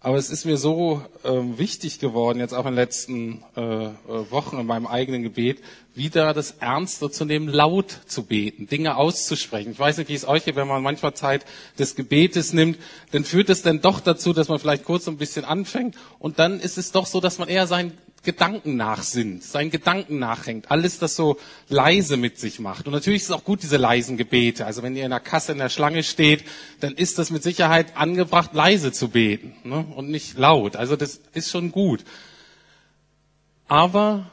Aber 0.00 0.16
es 0.16 0.30
ist 0.30 0.44
mir 0.44 0.56
so 0.56 1.02
ähm, 1.24 1.58
wichtig 1.58 1.98
geworden, 1.98 2.38
jetzt 2.38 2.54
auch 2.54 2.66
in 2.66 2.72
den 2.72 2.76
letzten 2.76 3.42
äh, 3.56 3.60
äh, 3.86 3.90
Wochen 4.30 4.56
in 4.60 4.64
meinem 4.66 4.86
eigenen 4.86 5.24
Gebet, 5.24 5.58
wieder 5.96 6.32
das 6.34 6.52
Ernste 6.60 7.10
zu 7.10 7.24
nehmen, 7.24 7.48
laut 7.48 7.98
zu 8.06 8.22
beten, 8.22 8.68
Dinge 8.68 8.96
auszusprechen. 8.96 9.72
Ich 9.72 9.78
weiß 9.78 9.98
nicht, 9.98 10.08
wie 10.08 10.14
es 10.14 10.28
euch 10.28 10.44
geht, 10.44 10.54
wenn 10.54 10.68
man 10.68 10.84
manchmal 10.84 11.14
Zeit 11.14 11.44
des 11.80 11.96
Gebetes 11.96 12.52
nimmt, 12.52 12.78
dann 13.10 13.24
führt 13.24 13.50
es 13.50 13.62
dann 13.62 13.80
doch 13.80 13.98
dazu, 13.98 14.32
dass 14.32 14.46
man 14.48 14.60
vielleicht 14.60 14.84
kurz 14.84 15.08
ein 15.08 15.16
bisschen 15.18 15.44
anfängt 15.44 15.96
und 16.20 16.38
dann 16.38 16.60
ist 16.60 16.78
es 16.78 16.92
doch 16.92 17.06
so, 17.06 17.20
dass 17.20 17.38
man 17.38 17.48
eher 17.48 17.66
sein 17.66 17.92
Gedanken 18.28 18.76
nachsinnt, 18.76 19.42
seinen 19.42 19.70
Gedanken 19.70 20.18
nachhängt, 20.18 20.70
alles 20.70 20.98
das 20.98 21.16
so 21.16 21.38
leise 21.70 22.18
mit 22.18 22.38
sich 22.38 22.60
macht. 22.60 22.86
Und 22.86 22.92
natürlich 22.92 23.22
ist 23.22 23.30
es 23.30 23.34
auch 23.34 23.42
gut, 23.42 23.62
diese 23.62 23.78
leisen 23.78 24.18
Gebete. 24.18 24.66
Also 24.66 24.82
wenn 24.82 24.94
ihr 24.94 25.04
in 25.04 25.10
der 25.10 25.18
Kasse 25.18 25.52
in 25.52 25.58
der 25.58 25.70
Schlange 25.70 26.02
steht, 26.02 26.44
dann 26.80 26.92
ist 26.92 27.18
das 27.18 27.30
mit 27.30 27.42
Sicherheit 27.42 27.96
angebracht, 27.96 28.50
leise 28.52 28.92
zu 28.92 29.08
beten 29.08 29.54
ne? 29.64 29.82
und 29.96 30.10
nicht 30.10 30.36
laut. 30.36 30.76
Also 30.76 30.94
das 30.94 31.22
ist 31.32 31.50
schon 31.50 31.72
gut. 31.72 32.04
Aber 33.66 34.30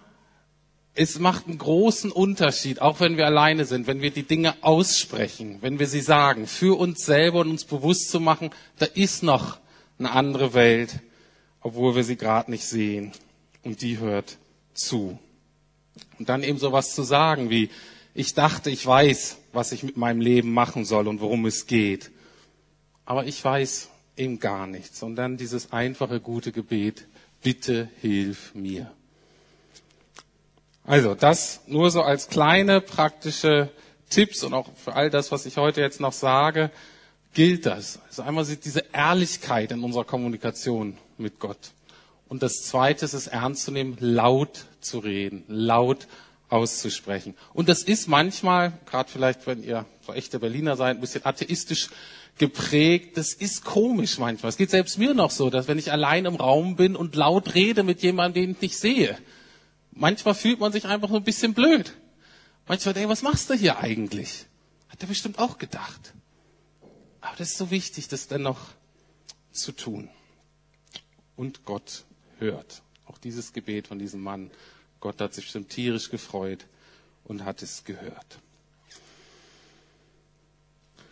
es 0.93 1.17
macht 1.17 1.47
einen 1.47 1.57
großen 1.57 2.11
Unterschied, 2.11 2.81
auch 2.81 2.99
wenn 2.99 3.15
wir 3.15 3.25
alleine 3.25 3.63
sind, 3.63 3.87
wenn 3.87 4.01
wir 4.01 4.11
die 4.11 4.23
Dinge 4.23 4.55
aussprechen, 4.59 5.59
wenn 5.61 5.79
wir 5.79 5.87
sie 5.87 6.01
sagen, 6.01 6.47
für 6.47 6.77
uns 6.77 7.05
selber 7.05 7.39
und 7.39 7.49
uns 7.49 7.63
bewusst 7.63 8.09
zu 8.09 8.19
machen, 8.19 8.49
da 8.77 8.87
ist 8.87 9.23
noch 9.23 9.57
eine 9.99 10.11
andere 10.11 10.53
Welt, 10.53 10.99
obwohl 11.61 11.95
wir 11.95 12.03
sie 12.03 12.17
gerade 12.17 12.51
nicht 12.51 12.65
sehen 12.65 13.13
und 13.65 13.81
die 13.81 13.97
hört 13.97 14.37
zu. 14.73 15.19
Und 16.17 16.29
dann 16.29 16.43
eben 16.43 16.57
sowas 16.57 16.95
zu 16.95 17.03
sagen 17.03 17.49
wie, 17.49 17.69
ich 18.13 18.33
dachte, 18.33 18.69
ich 18.69 18.85
weiß, 18.85 19.37
was 19.51 19.73
ich 19.73 19.83
mit 19.83 19.97
meinem 19.97 20.21
Leben 20.21 20.53
machen 20.53 20.85
soll 20.85 21.09
und 21.09 21.19
worum 21.19 21.45
es 21.45 21.67
geht. 21.67 22.11
Aber 23.03 23.25
ich 23.25 23.43
weiß 23.43 23.89
eben 24.15 24.39
gar 24.39 24.67
nichts. 24.67 25.03
Und 25.03 25.17
dann 25.17 25.35
dieses 25.35 25.73
einfache, 25.73 26.21
gute 26.21 26.53
Gebet, 26.53 27.07
bitte 27.43 27.89
hilf 28.01 28.55
mir. 28.55 28.89
Also 30.85 31.15
das 31.15 31.61
nur 31.67 31.91
so 31.91 32.03
als 32.03 32.29
kleine 32.29 32.79
praktische 32.79 33.69
Tipps 34.09 34.43
und 34.43 34.53
auch 34.53 34.69
für 34.75 34.93
all 34.93 35.09
das, 35.09 35.31
was 35.31 35.45
ich 35.45 35.57
heute 35.57 35.81
jetzt 35.81 35.99
noch 35.99 36.13
sage, 36.13 36.71
gilt 37.33 37.65
das. 37.65 37.99
Also 38.07 38.21
einmal 38.21 38.45
diese 38.45 38.85
Ehrlichkeit 38.93 39.71
in 39.71 39.83
unserer 39.83 40.05
Kommunikation 40.05 40.97
mit 41.17 41.39
Gott. 41.39 41.71
Und 42.35 42.43
das 42.43 42.63
Zweite 42.63 43.05
ist 43.05 43.13
es 43.13 43.27
ernst 43.27 43.63
zu 43.63 43.71
nehmen, 43.71 43.95
laut 44.01 44.65
zu 44.81 44.99
reden, 44.99 45.45
laut 45.47 46.05
auszusprechen. 46.49 47.33
Und 47.53 47.69
das 47.69 47.81
ist 47.81 48.09
manchmal, 48.09 48.77
gerade 48.87 49.09
vielleicht, 49.09 49.47
wenn 49.47 49.63
ihr 49.63 49.85
so 50.05 50.11
echte 50.11 50.39
Berliner 50.39 50.75
seid, 50.75 50.97
ein 50.97 50.99
bisschen 50.99 51.25
atheistisch 51.25 51.87
geprägt. 52.37 53.15
Das 53.15 53.31
ist 53.31 53.63
komisch 53.63 54.17
manchmal. 54.17 54.49
Es 54.49 54.57
geht 54.57 54.69
selbst 54.69 54.97
mir 54.97 55.13
noch 55.13 55.31
so, 55.31 55.49
dass 55.49 55.69
wenn 55.69 55.79
ich 55.79 55.93
allein 55.93 56.25
im 56.25 56.35
Raum 56.35 56.75
bin 56.75 56.97
und 56.97 57.15
laut 57.15 57.55
rede 57.55 57.83
mit 57.83 58.01
jemandem, 58.01 58.43
den 58.43 58.51
ich 58.51 58.61
nicht 58.61 58.79
sehe, 58.79 59.17
manchmal 59.93 60.35
fühlt 60.35 60.59
man 60.59 60.73
sich 60.73 60.83
einfach 60.83 61.07
so 61.07 61.15
ein 61.15 61.23
bisschen 61.23 61.53
blöd. 61.53 61.95
Manchmal 62.67 62.95
denke 62.95 63.05
ich, 63.05 63.11
was 63.11 63.21
machst 63.21 63.49
du 63.49 63.53
hier 63.53 63.77
eigentlich? 63.77 64.45
Hat 64.89 65.01
er 65.01 65.07
bestimmt 65.07 65.39
auch 65.39 65.57
gedacht. 65.57 66.11
Aber 67.21 67.37
das 67.37 67.51
ist 67.51 67.57
so 67.57 67.71
wichtig, 67.71 68.09
das 68.09 68.27
dennoch 68.27 68.59
zu 69.53 69.71
tun. 69.71 70.09
Und 71.37 71.63
Gott 71.63 72.03
hört. 72.39 72.81
Auch 73.05 73.17
dieses 73.17 73.53
Gebet 73.53 73.87
von 73.87 73.99
diesem 73.99 74.21
Mann. 74.21 74.51
Gott 74.99 75.21
hat 75.21 75.33
sich 75.33 75.45
bestimmt 75.45 75.69
tierisch 75.69 76.09
gefreut 76.09 76.65
und 77.23 77.45
hat 77.45 77.61
es 77.61 77.83
gehört. 77.83 78.39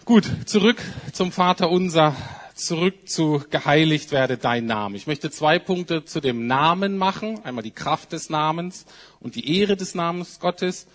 Gut, 0.06 0.30
zurück 0.46 0.82
zum 1.13 1.32
Vater 1.32 1.70
unser, 1.70 2.13
zurück 2.56 3.08
zu 3.08 3.42
geheiligt 3.50 4.12
werde 4.12 4.38
dein 4.38 4.65
Name. 4.65 4.98
Ich 4.98 5.08
möchte 5.08 5.32
zwei 5.32 5.60
Punkte 5.60 6.03
zu 6.03 6.20
dem 6.20 6.46
Namen 6.46 6.98
machen. 6.98 7.39
Einmal 7.46 7.63
die 7.63 7.72
Kraft 7.72 8.12
des 8.12 8.30
Namens 8.30 8.86
und 9.22 9.36
die 9.36 9.60
Ehre 9.60 9.77
des 9.77 9.96
Namens 9.96 10.39
Gottes. 10.39 10.88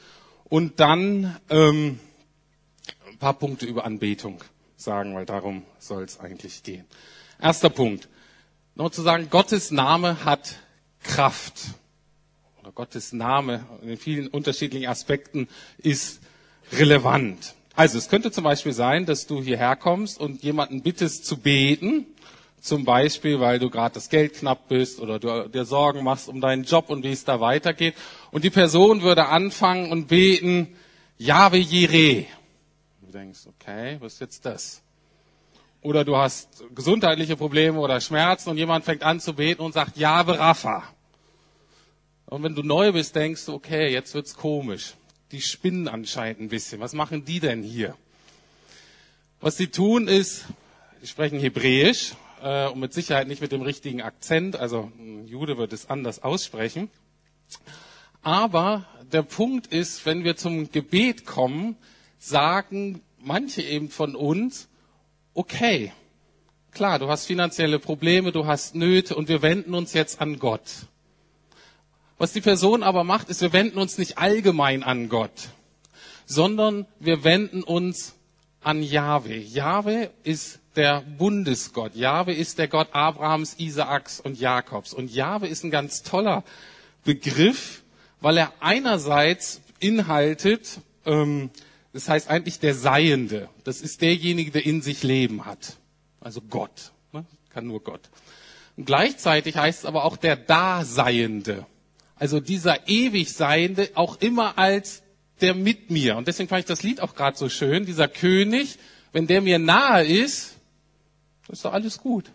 Und 0.45 0.81
dann 0.81 1.37
ähm, 1.49 2.01
ein 3.09 3.19
paar 3.19 3.35
Punkte 3.35 3.65
über 3.65 3.85
Anbetung 3.85 4.43
sagen, 4.77 5.15
weil 5.15 5.25
darum 5.25 5.63
soll 5.79 6.05
es 6.05 6.21
eigentlich 6.21 6.63
gehen. 6.63 6.85
Erster 7.41 7.71
Punkt. 7.71 8.09
Noch 8.79 8.91
zu 8.91 9.03
sagen, 9.03 9.27
Gottes 9.29 9.73
Name 9.73 10.25
hat 10.25 10.55
Kraft. 11.03 11.55
Oder 12.61 12.71
Gottes 12.71 13.13
Name 13.13 13.67
in 13.83 13.97
vielen 13.97 14.29
unterschiedlichen 14.29 14.87
Aspekten 14.87 15.49
ist 15.79 16.21
relevant. 16.71 17.57
Also 17.75 17.99
es 17.99 18.09
könnte 18.09 18.31
zum 18.31 18.45
Beispiel 18.45 18.73
sein, 18.73 19.05
dass 19.05 19.27
du 19.27 19.43
hierher 19.43 19.75
kommst 19.75 20.21
und 20.21 20.45
jemanden 20.45 20.83
bittest 20.83 21.27
zu 21.27 21.39
beten, 21.39 22.07
zum 22.61 22.85
Beispiel, 22.85 23.41
weil 23.41 23.59
du 23.59 23.69
gerade 23.69 23.95
das 23.95 24.11
Geld 24.11 24.35
knapp 24.35 24.69
bist 24.69 25.01
oder 25.01 25.19
du 25.19 25.49
dir 25.49 25.65
Sorgen 25.65 26.05
machst 26.05 26.29
um 26.29 26.41
deinen 26.41 26.63
Job 26.63 26.89
und 26.89 27.03
wie 27.03 27.11
es 27.11 27.25
da 27.25 27.41
weitergeht. 27.41 27.97
Und 28.31 28.45
die 28.45 28.51
Person 28.51 29.03
würde 29.03 29.27
anfangen 29.27 29.91
und 29.91 30.07
beten, 30.07 30.77
Jahwe 31.17 31.57
Jireh. 31.57 32.27
Du 33.01 33.11
denkst, 33.11 33.41
okay, 33.49 33.97
was 33.99 34.13
ist 34.15 34.21
jetzt 34.21 34.47
das? 34.47 34.83
Oder 35.81 36.05
du 36.05 36.17
hast 36.17 36.65
gesundheitliche 36.75 37.37
Probleme 37.37 37.79
oder 37.79 38.01
Schmerzen 38.01 38.51
und 38.51 38.57
jemand 38.57 38.85
fängt 38.85 39.03
an 39.03 39.21
zu 39.21 39.35
beten 39.35 39.63
und 39.63 39.73
sagt, 39.73 39.97
ja, 39.97 40.21
Rafa. 40.21 40.83
Und 42.27 42.43
wenn 42.43 42.55
du 42.55 42.63
neu 42.63 42.93
bist, 42.93 43.15
denkst 43.17 43.47
du, 43.47 43.55
okay, 43.55 43.91
jetzt 43.93 44.15
wird's 44.15 44.35
komisch. 44.35 44.95
Die 45.33 45.41
spinnen 45.41 45.89
anscheinend 45.89 46.41
ein 46.41 46.49
bisschen. 46.49 46.81
Was 46.81 46.93
machen 46.93 47.25
die 47.25 47.41
denn 47.41 47.63
hier? 47.63 47.97
Was 49.41 49.57
sie 49.57 49.69
tun 49.69 50.09
ist, 50.09 50.47
sie 51.01 51.07
sprechen 51.07 51.39
Hebräisch 51.39 52.15
äh, 52.43 52.67
und 52.69 52.81
mit 52.81 52.93
Sicherheit 52.93 53.29
nicht 53.29 53.41
mit 53.41 53.53
dem 53.53 53.63
richtigen 53.63 54.03
Akzent. 54.03 54.57
Also 54.57 54.91
ein 54.99 55.27
Jude 55.27 55.57
wird 55.59 55.73
es 55.73 55.89
anders 55.89 56.23
aussprechen. 56.23 56.91
Aber 58.23 58.85
der 59.13 59.23
Punkt 59.23 59.69
ist, 59.69 60.05
wenn 60.05 60.25
wir 60.25 60.37
zum 60.37 60.71
Gebet 60.71 61.25
kommen, 61.25 61.77
sagen 62.19 63.01
manche 63.21 63.63
eben 63.63 63.89
von 63.91 64.15
uns, 64.15 64.68
okay, 65.39 65.93
Klar, 66.73 66.99
du 67.01 67.09
hast 67.09 67.27
finanzielle 67.27 67.79
Probleme, 67.79 68.31
du 68.31 68.47
hast 68.47 68.75
Nöte 68.75 69.17
und 69.17 69.29
wir 69.29 69.43
wenden 69.43 69.75
uns 69.75 69.95
jetzt 69.95 70.21
an 70.21 70.39
Gott. 70.39 70.87
Was 72.19 72.33
die 72.33 72.41
Person 72.41 72.83
aber 72.83 73.05
macht, 73.05 73.31
ist, 73.31 73.41
wir 73.41 73.53
wenden 73.53 73.79
uns 73.79 73.99
nicht 73.99 74.19
allgemein 74.19 74.83
an 74.83 75.09
Gott, 75.09 75.49
sondern 76.27 76.87
wir 77.01 77.25
wenden 77.25 77.63
uns 77.63 78.15
an 78.63 78.83
Jahwe. 78.83 79.35
Jahwe 79.35 80.11
ist 80.23 80.61
der 80.77 81.01
Bundesgott. 81.01 81.97
Jahwe 81.97 82.33
ist 82.33 82.59
der 82.59 82.69
Gott 82.69 82.89
Abrahams, 82.93 83.59
Isaaks 83.59 84.21
und 84.21 84.39
Jakobs. 84.39 84.93
Und 84.93 85.13
Jahwe 85.13 85.49
ist 85.49 85.65
ein 85.65 85.71
ganz 85.71 86.03
toller 86.03 86.45
Begriff, 87.05 87.83
weil 88.21 88.37
er 88.37 88.53
einerseits 88.61 89.63
inhaltet, 89.81 90.79
ähm, 91.07 91.51
das 91.99 92.09
heißt 92.09 92.31
eigentlich 92.31 92.61
der 92.61 92.77
Seiende. 92.77 93.49
Das 93.65 93.81
ist 93.81 94.03
derjenige, 94.03 94.53
der 94.53 94.65
in 94.65 94.83
sich 94.83 95.03
Leben 95.03 95.47
hat. 95.47 95.79
Also 96.21 96.41
Gott. 96.41 96.93
Ne? 97.11 97.27
Kann 97.51 97.67
nur 97.67 97.83
Gott. 97.83 98.03
Und 98.77 98.85
gleichzeitig 98.85 99.57
heißt 99.57 99.81
es 99.81 99.85
aber 99.85 100.05
auch 100.05 100.17
der 100.17 100.37
Daseiende. 100.37 101.67
Also 102.15 102.39
dieser 102.39 102.87
ewig 102.87 103.33
Seiende 103.33 103.91
auch 103.95 104.21
immer 104.21 104.59
als 104.59 105.03
der 105.41 105.55
mit 105.55 105.91
mir. 105.91 106.17
Und 106.17 106.29
deswegen 106.29 106.49
fand 106.49 106.61
ich 106.61 106.67
das 106.67 106.85
Lied 106.85 107.01
auch 107.01 107.17
gerade 107.17 107.37
so 107.37 107.49
schön. 107.49 107.85
Dieser 107.85 108.07
König, 108.07 108.79
wenn 109.11 109.27
der 109.27 109.41
mir 109.41 109.59
nahe 109.59 110.05
ist, 110.05 110.55
ist 111.49 111.65
doch 111.65 111.73
alles 111.73 111.99
gut. 111.99 112.27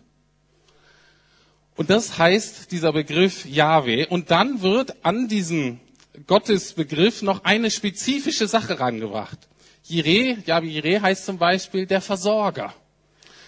Und 1.74 1.88
das 1.88 2.18
heißt 2.18 2.70
dieser 2.70 2.92
Begriff 2.92 3.46
Yahweh. 3.46 4.08
Und 4.08 4.30
dann 4.30 4.60
wird 4.60 5.06
an 5.06 5.26
diesen 5.26 5.80
Gottesbegriff 6.26 7.22
noch 7.22 7.44
eine 7.44 7.70
spezifische 7.70 8.46
Sache 8.46 8.78
rangebracht. 8.78 9.38
Jireh, 9.86 10.38
Yahweh 10.46 10.68
Jireh 10.68 11.00
heißt 11.00 11.26
zum 11.26 11.38
Beispiel 11.38 11.86
der 11.86 12.00
Versorger. 12.00 12.74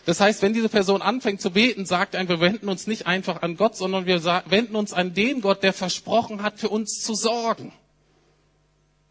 Das 0.05 0.21
heißt, 0.21 0.43
wenn 0.43 0.53
diese 0.53 0.69
Person 0.69 1.03
anfängt 1.03 1.41
zu 1.41 1.51
beten, 1.51 1.85
sagt 1.87 2.15
er, 2.15 2.29
wir 2.29 2.41
wenden 2.41 2.69
uns 2.69 2.87
nicht 2.87 3.07
einfach 3.07 3.43
an 3.43 3.57
Gott, 3.57 3.75
sondern 3.75 4.07
wir 4.07 4.23
wenden 4.47 4.77
uns 4.77 4.93
an 4.93 5.15
den 5.15 5.41
Gott, 5.41 5.63
der 5.63 5.73
versprochen 5.73 6.43
hat, 6.43 6.61
für 6.61 6.69
uns 6.69 7.03
zu 7.03 7.15
sorgen. 7.15 7.73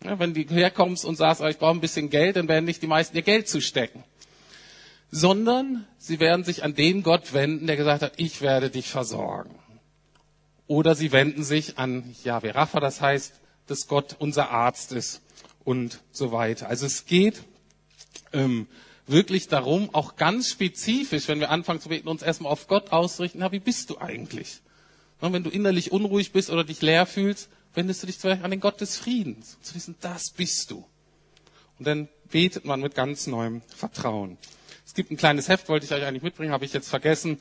Ja, 0.04 0.20
wenn 0.20 0.34
du 0.34 0.42
herkommst 0.42 1.04
und 1.04 1.18
sagst, 1.18 1.42
oh, 1.42 1.48
ich 1.48 1.58
brauche 1.58 1.76
ein 1.76 1.82
bisschen 1.82 2.10
Geld, 2.10 2.38
dann 2.38 2.48
werden 2.48 2.64
nicht 2.64 2.82
die 2.82 2.88
meisten 2.88 3.18
ihr 3.18 3.24
Geld 3.24 3.50
zustecken. 3.50 4.04
Sondern 5.12 5.86
sie 5.98 6.20
werden 6.20 6.46
sich 6.46 6.64
an 6.64 6.76
den 6.76 7.04
Gott 7.04 7.34
wenden, 7.34 7.68
der 7.68 7.76
gesagt 7.76 8.04
hat, 8.04 8.14
ich 8.18 8.42
werde 8.42 8.70
dich 8.70 8.88
versorgen. 8.88 9.56
Oder 10.68 10.96
sie 10.96 11.12
wenden 11.12 11.44
sich 11.44 11.78
an 11.78 12.16
Yahweh 12.24 12.52
Rapha, 12.52 12.80
das 12.80 13.02
heißt, 13.02 13.34
dass 13.68 13.88
Gott 13.88 14.16
unser 14.20 14.52
Arzt 14.52 14.92
ist 14.92 15.22
und 15.66 16.00
so 16.12 16.32
weiter. 16.32 16.70
Also 16.70 16.86
es 16.86 17.06
geht 17.06 17.44
ähm, 18.32 18.68
wirklich 19.08 19.50
darum, 19.50 19.94
auch 19.94 20.16
ganz 20.16 20.50
spezifisch, 20.50 21.28
wenn 21.28 21.42
wir 21.42 21.50
anfangen 21.50 21.82
zu 21.82 21.90
beten, 21.90 22.08
uns 22.08 22.22
erstmal 22.22 22.52
auf 22.52 22.68
Gott 22.68 22.92
ausrichten, 22.92 23.40
na, 23.40 23.52
wie 23.52 23.60
bist 23.60 23.90
du 23.90 23.98
eigentlich? 23.98 24.62
Und 25.20 25.34
wenn 25.34 25.44
du 25.44 25.50
innerlich 25.50 25.92
unruhig 25.92 26.32
bist 26.32 26.50
oder 26.50 26.64
dich 26.64 26.82
leer 26.82 27.06
fühlst, 27.06 27.50
wendest 27.74 28.04
du 28.04 28.08
dich 28.08 28.18
vielleicht 28.18 28.44
an 28.44 28.52
den 28.52 28.60
Gott 28.60 28.80
des 28.80 28.98
Friedens, 28.98 29.58
zu 29.62 29.76
wissen, 29.76 29.96
das 30.02 30.32
bist 30.32 30.72
du. 30.72 30.86
Und 31.78 31.88
dann 31.88 32.08
betet 32.30 32.66
man 32.66 32.80
mit 32.80 32.96
ganz 32.96 33.28
neuem 33.28 33.62
Vertrauen. 33.76 34.38
Es 34.86 34.94
gibt 34.94 35.12
ein 35.12 35.18
kleines 35.18 35.50
Heft, 35.50 35.68
wollte 35.68 35.86
ich 35.86 35.92
euch 35.92 36.04
eigentlich 36.06 36.24
mitbringen, 36.24 36.52
habe 36.52 36.66
ich 36.66 36.74
jetzt 36.74 36.90
vergessen. 36.90 37.40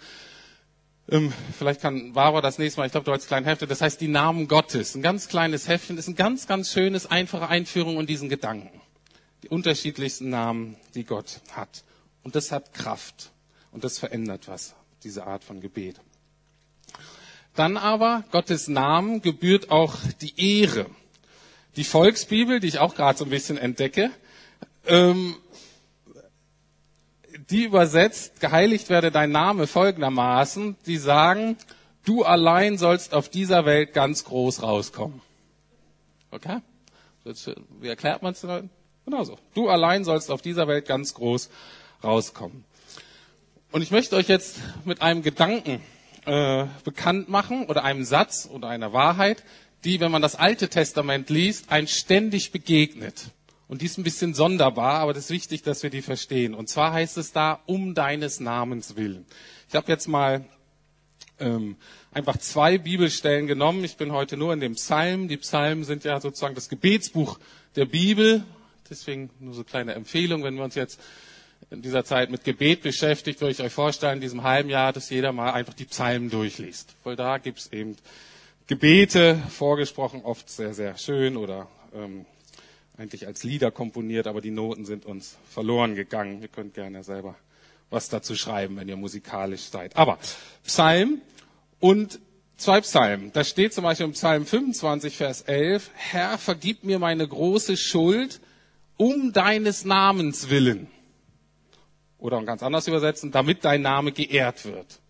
Ähm, 1.09 1.33
vielleicht 1.57 1.81
kann 1.81 2.13
Barbara 2.13 2.41
das 2.41 2.59
nächste 2.59 2.81
Mal, 2.81 2.87
ich 2.87 2.93
glaube, 2.93 3.05
du 3.05 3.13
hast 3.13 3.27
kleine 3.27 3.47
Hefte, 3.47 3.67
das 3.67 3.81
heißt 3.81 4.01
die 4.01 4.09
Namen 4.09 4.49
Gottes. 4.49 4.95
Ein 4.95 5.03
ganz 5.03 5.29
kleines 5.29 5.69
Heftchen, 5.69 5.99
ist 5.99 6.09
ein 6.09 6.15
ganz, 6.15 6.47
ganz 6.47 6.73
schönes, 6.73 7.07
einfache 7.07 7.49
Einführung 7.49 8.01
in 8.01 8.07
diesen 8.07 8.29
Gedanken 8.29 8.81
die 9.45 9.51
unterschiedlichsten 9.51 10.31
Namen, 10.31 10.77
die 10.95 11.05
Gott 11.05 11.41
hat. 11.53 11.85
Und 12.23 12.35
das 12.35 12.51
hat 12.51 12.73
Kraft. 12.73 13.31
Und 13.73 13.85
das 13.85 13.99
verändert 13.99 14.49
was, 14.49 14.75
diese 15.03 15.27
Art 15.27 15.45
von 15.45 15.61
Gebet. 15.61 16.01
Dann 17.55 17.77
aber, 17.77 18.25
Gottes 18.31 18.69
Namen 18.69 19.21
gebührt 19.21 19.71
auch 19.71 19.97
die 20.23 20.63
Ehre. 20.63 20.87
Die 21.77 21.85
Volksbibel, 21.85 22.59
die 22.59 22.69
ich 22.69 22.79
auch 22.79 22.95
gerade 22.95 23.19
so 23.19 23.25
ein 23.25 23.31
bisschen 23.31 23.59
entdecke, 23.59 24.11
ähm, 24.87 25.37
die 27.51 27.65
übersetzt, 27.65 28.41
geheiligt 28.41 28.89
werde 28.91 29.11
dein 29.11 29.31
Name 29.31 29.67
folgendermaßen, 29.67 30.77
die 30.87 30.97
sagen, 30.97 31.57
du 32.05 32.25
allein 32.25 32.79
sollst 32.79 33.15
auf 33.15 33.29
dieser 33.29 33.67
Welt 33.67 33.93
ganz 33.93 34.25
groß 34.25 34.63
rauskommen. 34.63 35.21
Okay? 36.31 36.61
Wie 37.81 37.89
erklärt 37.89 38.23
man 38.23 38.33
es 38.33 38.41
den 38.41 38.51
Leuten? 38.51 38.71
Genauso. 39.05 39.39
Du 39.55 39.69
allein 39.69 40.05
sollst 40.05 40.31
auf 40.31 40.43
dieser 40.43 40.67
Welt 40.69 40.87
ganz 40.87 41.15
groß 41.15 41.51
rauskommen. 42.03 42.65
Und 43.71 43.83
ich 43.83 43.91
möchte 43.91 44.17
euch 44.17 44.29
jetzt 44.29 44.59
mit 44.85 45.03
einem 45.03 45.23
Gedanken 45.23 45.81
äh, 46.27 46.67
bekannt 46.85 47.29
machen 47.29 47.67
oder 47.67 47.85
einem 47.85 48.05
Satz 48.05 48.49
oder 48.51 48.69
einer 48.69 48.93
Wahrheit, 48.93 49.43
die, 49.85 50.01
wenn 50.01 50.11
man 50.11 50.23
das 50.23 50.37
Alte 50.37 50.69
Testament 50.69 51.29
liest, 51.29 51.71
ein 51.71 51.87
ständig 51.87 52.53
begegnet. 52.53 53.31
Und 53.67 53.81
die 53.81 53.87
ist 53.87 53.99
ein 53.99 54.05
bisschen 54.05 54.35
sonderbar, 54.35 55.01
aber 55.01 55.15
das 55.15 55.25
ist 55.25 55.31
wichtig, 55.31 55.63
dass 55.63 55.83
wir 55.83 55.91
die 55.91 56.03
verstehen. 56.03 56.55
Und 56.55 56.69
zwar 56.69 56.93
heißt 56.93 57.17
es 57.17 57.33
da, 57.33 57.61
um 57.67 57.95
deines 57.95 58.41
Namens 58.41 58.97
willen. 58.97 59.25
Ich 59.69 59.75
habe 59.75 59.91
jetzt 59.91 60.07
mal 60.07 60.45
ähm, 61.41 61.77
einfach 62.13 62.37
zwei 62.37 62.79
Bibelstellen 62.79 63.47
genommen. 63.47 63.83
Ich 63.85 63.97
bin 63.97 64.13
heute 64.13 64.37
nur 64.37 64.53
in 64.53 64.61
dem 64.61 64.75
Psalm. 64.75 65.29
Die 65.29 65.39
Psalmen 65.39 65.85
sind 65.85 66.05
ja 66.05 66.21
sozusagen 66.21 66.55
das 66.55 66.69
Gebetsbuch 66.69 67.39
der 67.75 67.87
Bibel. 67.87 68.45
Deswegen 68.91 69.31
nur 69.41 69.55
so 69.55 69.65
kleine 69.65 69.95
Empfehlung, 69.95 70.45
wenn 70.45 70.57
wir 70.57 70.65
uns 70.65 70.75
jetzt 70.75 71.01
in 71.71 71.81
dieser 71.81 72.05
Zeit 72.05 72.31
mit 72.31 72.45
Gebet 72.45 72.83
beschäftigt, 72.83 73.41
würde 73.41 73.53
ich 73.53 73.63
euch 73.63 73.73
vorstellen, 73.73 74.17
in 74.17 74.21
diesem 74.21 74.43
halben 74.43 74.69
Jahr, 74.69 74.93
dass 74.93 75.09
jeder 75.09 75.33
mal 75.33 75.53
einfach 75.53 75.75
die 75.75 75.87
Psalmen 75.87 76.29
durchliest. 76.29 76.95
Weil 77.03 77.17
da 77.17 77.39
gibt's 77.39 77.73
eben 77.73 77.97
Gebete, 78.67 79.43
vorgesprochen, 79.49 80.23
oft 80.23 80.49
sehr, 80.49 80.75
sehr 80.75 80.97
schön 80.99 81.37
oder 81.37 81.69
ähm, 81.95 82.27
eigentlich 82.97 83.27
als 83.27 83.43
Lieder 83.43 83.71
komponiert, 83.71 84.27
aber 84.27 84.41
die 84.41 84.51
Noten 84.51 84.85
sind 84.85 85.05
uns 85.05 85.37
verloren 85.51 85.95
gegangen. 85.95 86.41
Ihr 86.43 86.49
könnt 86.49 86.75
gerne 86.75 87.03
selber 87.03 87.37
was 87.91 88.09
dazu 88.09 88.35
schreiben, 88.35 88.77
wenn 88.77 88.89
ihr 88.89 88.97
musikalisch 88.97 89.63
seid. 89.63 89.97
Aber 89.97 90.19
Psalm 90.65 91.21
und 91.81 92.19
zwei 92.57 92.81
Psalmen. 92.81 93.33
Da 93.33 93.45
steht 93.45 93.75
zum 93.75 93.85
Beispiel 93.85 94.07
im 94.07 94.13
Psalm 94.13 94.47
25, 94.47 95.17
Vers 95.17 95.43
11, 95.43 95.91
Herr, 95.95 96.39
vergib 96.39 96.85
mir 96.85 96.99
meine 96.99 97.27
große 97.27 97.77
Schuld, 97.77 98.41
um 98.97 99.33
deines 99.33 99.85
Namens 99.85 100.51
willen. 100.51 100.89
Oder 102.19 102.43
ganz 102.43 102.63
anders 102.63 102.89
übersetzen, 102.89 103.33
damit 103.33 103.65
dein 103.65 103.83
Name 103.83 104.13
geehrt 104.13 104.65
wird. 104.65 105.01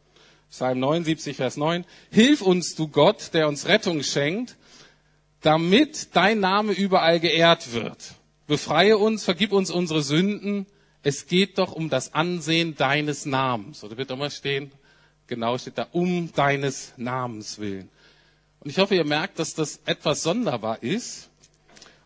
Psalm 0.51 0.81
79, 0.81 1.37
Vers 1.37 1.57
9. 1.57 1.85
Hilf 2.11 2.43
uns, 2.43 2.75
du 2.75 2.89
Gott, 2.89 3.35
der 3.35 3.49
uns 3.49 3.67
Rettung 3.67 4.03
schenkt, 4.03 4.57
damit 5.45 6.17
dein 6.17 6.41
Name 6.41 6.73
überall 6.73 7.21
geehrt 7.21 7.73
wird. 7.73 8.15
Befreie 8.47 8.97
uns, 8.97 9.25
vergib 9.25 9.53
uns 9.53 9.71
unsere 9.71 10.03
Sünden. 10.03 10.67
Es 11.03 11.27
geht 11.27 11.59
doch 11.59 11.73
um 11.73 11.91
das 11.91 12.15
Ansehen 12.15 12.77
deines 12.77 13.27
Namens. 13.27 13.85
Oder 13.85 13.99
wird 13.99 14.11
immer 14.11 14.31
stehen, 14.31 14.73
genau 15.27 15.59
steht 15.59 15.77
da, 15.77 15.87
um 15.93 16.33
deines 16.33 16.95
Namens 16.97 17.59
willen. 17.59 17.91
Und 18.61 18.71
ich 18.71 18.79
hoffe, 18.79 18.95
ihr 18.95 19.05
merkt, 19.05 19.39
dass 19.39 19.55
das 19.55 19.81
etwas 19.85 20.23
sonderbar 20.23 20.83
ist, 20.83 21.29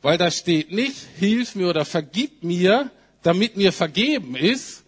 weil 0.03 0.19
da 0.19 0.33
steht 0.33 0.73
nicht, 0.73 0.97
hilf 1.17 1.55
mir 1.55 1.69
oder 1.69 1.85
vergib 1.85 2.43
mir, 2.43 2.91
damit 3.23 3.57
mir 3.57 3.73
vergeben 3.73 4.35
ist 4.35 4.85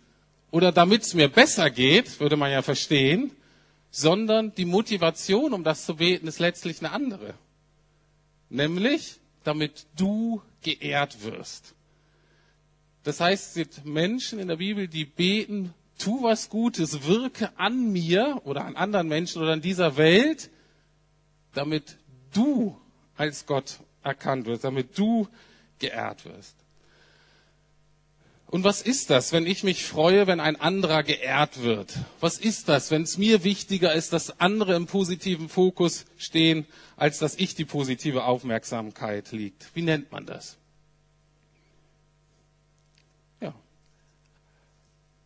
oder 0.50 0.72
damit 0.72 1.02
es 1.02 1.14
mir 1.14 1.28
besser 1.28 1.70
geht, 1.70 2.18
würde 2.18 2.36
man 2.36 2.50
ja 2.50 2.62
verstehen, 2.62 3.30
sondern 3.92 4.52
die 4.56 4.64
Motivation, 4.64 5.52
um 5.52 5.62
das 5.62 5.86
zu 5.86 5.96
beten, 5.96 6.26
ist 6.26 6.40
letztlich 6.40 6.80
eine 6.80 6.90
andere. 6.90 7.34
Nämlich, 8.50 9.20
damit 9.44 9.86
du 9.96 10.42
geehrt 10.62 11.22
wirst. 11.24 11.74
Das 13.04 13.20
heißt, 13.20 13.46
es 13.48 13.54
sind 13.54 13.84
Menschen 13.86 14.38
in 14.38 14.48
der 14.48 14.56
Bibel, 14.56 14.86
die 14.88 15.06
beten, 15.06 15.72
tu 15.96 16.22
was 16.22 16.50
Gutes, 16.50 17.04
wirke 17.06 17.56
an 17.58 17.90
mir 17.92 18.42
oder 18.44 18.64
an 18.66 18.76
anderen 18.76 19.08
Menschen 19.08 19.40
oder 19.40 19.52
an 19.52 19.62
dieser 19.62 19.96
Welt, 19.96 20.50
damit 21.54 21.96
du 22.34 22.78
als 23.16 23.46
Gott 23.46 23.78
erkannt 24.02 24.46
wirst, 24.46 24.64
damit 24.64 24.98
du 24.98 25.28
geehrt 25.78 26.24
wirst. 26.26 26.56
Und 28.50 28.64
was 28.64 28.82
ist 28.82 29.10
das, 29.10 29.32
wenn 29.32 29.46
ich 29.46 29.62
mich 29.62 29.84
freue, 29.84 30.26
wenn 30.26 30.40
ein 30.40 30.56
anderer 30.56 31.04
geehrt 31.04 31.62
wird? 31.62 31.96
Was 32.18 32.36
ist 32.36 32.68
das, 32.68 32.90
wenn 32.90 33.02
es 33.02 33.16
mir 33.16 33.44
wichtiger 33.44 33.94
ist, 33.94 34.12
dass 34.12 34.40
andere 34.40 34.74
im 34.74 34.86
positiven 34.86 35.48
Fokus 35.48 36.04
stehen, 36.18 36.66
als 36.96 37.20
dass 37.20 37.36
ich 37.36 37.54
die 37.54 37.64
positive 37.64 38.24
Aufmerksamkeit 38.24 39.30
liegt? 39.30 39.70
Wie 39.74 39.82
nennt 39.82 40.10
man 40.10 40.26
das? 40.26 40.56
Ja. 43.40 43.54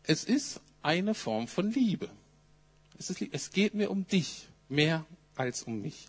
Es 0.02 0.24
ist 0.24 0.60
eine 0.82 1.14
Form 1.14 1.48
von 1.48 1.72
Liebe. 1.72 2.10
Es, 2.98 3.08
ist, 3.08 3.22
es 3.32 3.52
geht 3.52 3.72
mir 3.72 3.90
um 3.90 4.06
dich 4.06 4.48
mehr 4.68 5.06
als 5.34 5.62
um 5.62 5.80
mich. 5.80 6.08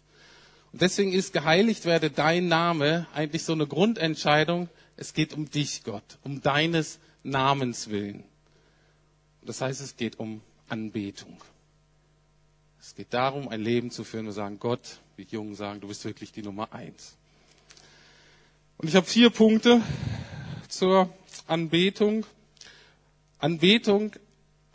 Und 0.73 0.81
deswegen 0.81 1.13
ist 1.13 1.31
geheiligt 1.31 1.85
werde 1.85 2.11
dein 2.11 2.49
Name 2.49 3.07
eigentlich 3.13 3.43
so 3.43 3.53
eine 3.53 3.67
Grundentscheidung. 3.67 4.67
Es 4.97 5.13
geht 5.13 5.33
um 5.33 5.49
dich, 5.49 5.83
Gott, 5.83 6.17
um 6.23 6.41
deines 6.41 6.99
Namens 7.23 7.89
willen. 7.89 8.23
Das 9.41 9.61
heißt, 9.61 9.81
es 9.81 9.97
geht 9.97 10.19
um 10.19 10.41
Anbetung. 10.69 11.37
Es 12.79 12.95
geht 12.95 13.13
darum, 13.13 13.47
ein 13.49 13.61
Leben 13.61 13.91
zu 13.91 14.03
führen. 14.03 14.25
Wir 14.25 14.31
sagen, 14.31 14.59
Gott, 14.59 14.99
wie 15.17 15.23
Jungen 15.23 15.55
sagen, 15.55 15.81
du 15.81 15.87
bist 15.87 16.05
wirklich 16.05 16.31
die 16.31 16.43
Nummer 16.43 16.71
eins. 16.71 17.15
Und 18.77 18.87
ich 18.87 18.95
habe 18.95 19.05
vier 19.05 19.29
Punkte 19.29 19.81
zur 20.67 21.09
Anbetung. 21.47 22.25
Anbetung 23.39 24.11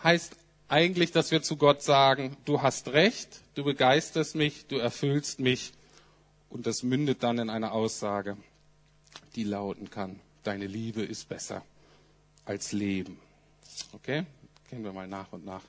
heißt 0.03 0.37
eigentlich, 0.69 1.13
dass 1.13 1.31
wir 1.31 1.43
zu 1.43 1.57
Gott 1.57 1.83
sagen, 1.83 2.37
du 2.45 2.63
hast 2.63 2.89
recht, 2.89 3.41
du 3.55 3.65
begeisterst 3.65 4.35
mich, 4.35 4.67
du 4.67 4.77
erfüllst 4.77 5.41
mich. 5.41 5.73
Und 6.49 6.67
das 6.67 6.83
mündet 6.83 7.23
dann 7.23 7.39
in 7.39 7.51
eine 7.51 7.73
Aussage, 7.73 8.37
die 9.35 9.45
lauten 9.45 9.91
kann, 9.91 10.21
deine 10.43 10.67
Liebe 10.67 11.03
ist 11.03 11.29
besser 11.29 11.63
als 12.45 12.73
Leben. 12.73 13.19
Okay? 13.93 14.25
Gehen 14.71 14.85
wir 14.85 14.93
mal 14.93 15.09
nach 15.09 15.33
und 15.33 15.45
nach 15.45 15.63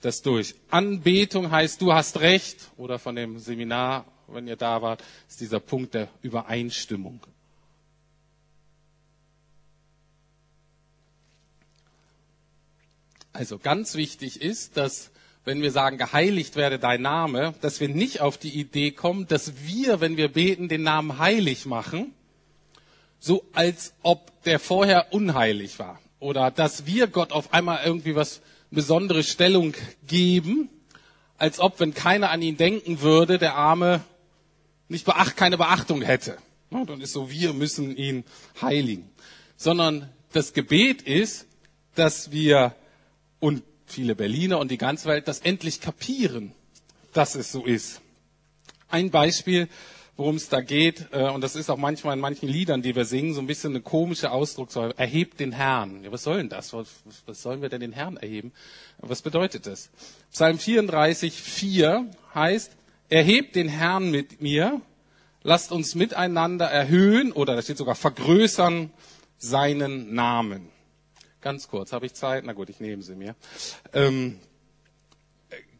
das 0.00 0.22
durch. 0.22 0.54
Anbetung 0.70 1.50
heißt, 1.50 1.80
du 1.80 1.92
hast 1.92 2.20
recht, 2.20 2.70
oder 2.76 2.98
von 2.98 3.16
dem 3.16 3.38
Seminar, 3.38 4.04
wenn 4.28 4.46
ihr 4.46 4.56
da 4.56 4.80
wart, 4.82 5.02
ist 5.28 5.40
dieser 5.40 5.60
Punkt 5.60 5.94
der 5.94 6.08
Übereinstimmung. 6.22 7.20
Also 13.32 13.58
ganz 13.58 13.94
wichtig 13.94 14.40
ist, 14.40 14.76
dass 14.76 15.10
wenn 15.44 15.62
wir 15.62 15.70
sagen, 15.70 15.96
geheiligt 15.96 16.56
werde 16.56 16.78
dein 16.78 17.00
Name, 17.02 17.54
dass 17.62 17.80
wir 17.80 17.88
nicht 17.88 18.20
auf 18.20 18.36
die 18.36 18.50
Idee 18.58 18.90
kommen, 18.90 19.26
dass 19.28 19.62
wir, 19.62 20.00
wenn 20.00 20.16
wir 20.16 20.28
beten, 20.30 20.68
den 20.68 20.82
Namen 20.82 21.18
heilig 21.18 21.64
machen, 21.64 22.12
so 23.18 23.44
als 23.52 23.94
ob 24.02 24.42
der 24.44 24.58
vorher 24.58 25.12
unheilig 25.12 25.78
war. 25.78 26.00
Oder 26.20 26.50
dass 26.50 26.86
wir 26.86 27.06
Gott 27.06 27.32
auf 27.32 27.52
einmal 27.52 27.84
irgendwie 27.84 28.14
was 28.14 28.40
besondere 28.70 29.22
Stellung 29.22 29.74
geben, 30.06 30.68
als 31.36 31.60
ob, 31.60 31.78
wenn 31.78 31.94
keiner 31.94 32.30
an 32.30 32.42
ihn 32.42 32.56
denken 32.56 33.00
würde, 33.00 33.38
der 33.38 33.54
Arme 33.54 34.02
nicht 34.88 35.04
beacht, 35.04 35.36
keine 35.36 35.56
Beachtung 35.56 36.02
hätte. 36.02 36.36
Dann 36.70 37.00
ist 37.00 37.12
so, 37.12 37.30
wir 37.30 37.52
müssen 37.52 37.96
ihn 37.96 38.24
heiligen. 38.60 39.08
Sondern 39.56 40.08
das 40.32 40.52
Gebet 40.52 41.02
ist, 41.02 41.46
dass 41.94 42.32
wir 42.32 42.74
und 43.40 43.62
viele 43.86 44.14
Berliner 44.14 44.58
und 44.58 44.70
die 44.70 44.78
ganze 44.78 45.06
Welt 45.06 45.28
das 45.28 45.40
endlich 45.40 45.80
kapieren, 45.80 46.52
dass 47.12 47.34
es 47.34 47.52
so 47.52 47.64
ist. 47.64 48.00
Ein 48.88 49.10
Beispiel, 49.10 49.68
worum 50.18 50.34
es 50.34 50.48
da 50.48 50.60
geht, 50.60 51.06
äh, 51.12 51.30
und 51.30 51.42
das 51.42 51.54
ist 51.54 51.70
auch 51.70 51.76
manchmal 51.76 52.14
in 52.14 52.20
manchen 52.20 52.48
Liedern, 52.48 52.82
die 52.82 52.96
wir 52.96 53.04
singen, 53.04 53.34
so 53.34 53.40
ein 53.40 53.46
bisschen 53.46 53.70
eine 53.72 53.80
komische 53.80 54.32
Ausdrucksweise. 54.32 54.98
Erhebt 54.98 55.38
den 55.38 55.52
Herrn. 55.52 56.02
Ja, 56.02 56.10
was 56.10 56.24
soll 56.24 56.38
denn 56.38 56.48
das? 56.48 56.72
Was, 56.72 56.88
was 57.24 57.40
sollen 57.40 57.62
wir 57.62 57.68
denn 57.68 57.80
den 57.80 57.92
Herrn 57.92 58.16
erheben? 58.16 58.52
Was 58.98 59.22
bedeutet 59.22 59.66
das? 59.66 59.90
Psalm 60.32 60.58
34, 60.58 61.32
4 61.32 62.10
heißt, 62.34 62.72
erhebt 63.08 63.54
den 63.54 63.68
Herrn 63.68 64.10
mit 64.10 64.42
mir, 64.42 64.80
lasst 65.44 65.70
uns 65.70 65.94
miteinander 65.94 66.66
erhöhen, 66.66 67.30
oder 67.30 67.54
da 67.54 67.62
steht 67.62 67.78
sogar 67.78 67.94
vergrößern 67.94 68.90
seinen 69.38 70.14
Namen. 70.14 70.68
Ganz 71.40 71.68
kurz, 71.68 71.92
habe 71.92 72.06
ich 72.06 72.14
Zeit? 72.14 72.44
Na 72.44 72.54
gut, 72.54 72.70
ich 72.70 72.80
nehme 72.80 73.02
sie 73.02 73.14
mir. 73.14 73.36
Ähm, 73.92 74.40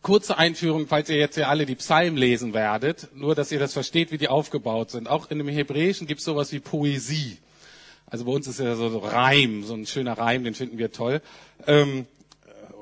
kurze 0.03 0.39
Einführung, 0.39 0.87
falls 0.87 1.11
ihr 1.11 1.17
jetzt 1.17 1.37
ja 1.37 1.49
alle 1.49 1.67
die 1.67 1.75
Psalmen 1.75 2.17
lesen 2.17 2.55
werdet, 2.55 3.09
nur 3.15 3.35
dass 3.35 3.53
ihr 3.53 3.59
das 3.59 3.73
versteht, 3.73 4.13
wie 4.13 4.19
die 4.19 4.29
aufgebaut 4.29 4.91
sind. 4.91 5.09
Auch 5.09 5.31
in 5.31 5.39
dem 5.39 5.49
Hebräischen 5.49 6.07
gibt 6.07 6.21
es 6.21 6.25
sowas 6.25 6.53
wie 6.53 6.61
Poesie. 6.61 7.39
Also 8.07 8.25
bei 8.25 8.33
uns 8.33 8.47
ist 8.47 8.59
ja 8.59 8.75
so, 8.75 8.99
Reim, 8.99 9.65
so 9.65 9.75
ein 9.75 9.87
schöner 9.87 10.17
Reim, 10.17 10.45
den 10.45 10.55
finden 10.55 10.79
wir 10.79 10.93
toll. 10.93 11.21
Ähm, 11.67 12.07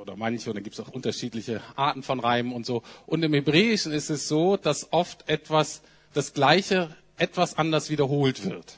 oder 0.00 0.14
manche, 0.14 0.50
und 0.50 0.56
dann 0.56 0.62
gibt 0.62 0.78
es 0.78 0.84
auch 0.84 0.92
unterschiedliche 0.92 1.60
Arten 1.74 2.04
von 2.04 2.20
Reimen 2.20 2.52
und 2.52 2.64
so. 2.64 2.82
Und 3.06 3.24
im 3.24 3.32
Hebräischen 3.34 3.92
ist 3.92 4.08
es 4.08 4.28
so, 4.28 4.56
dass 4.56 4.92
oft 4.92 5.28
etwas, 5.28 5.82
das 6.14 6.32
Gleiche 6.32 6.94
etwas 7.16 7.58
anders 7.58 7.90
wiederholt 7.90 8.48
wird. 8.48 8.76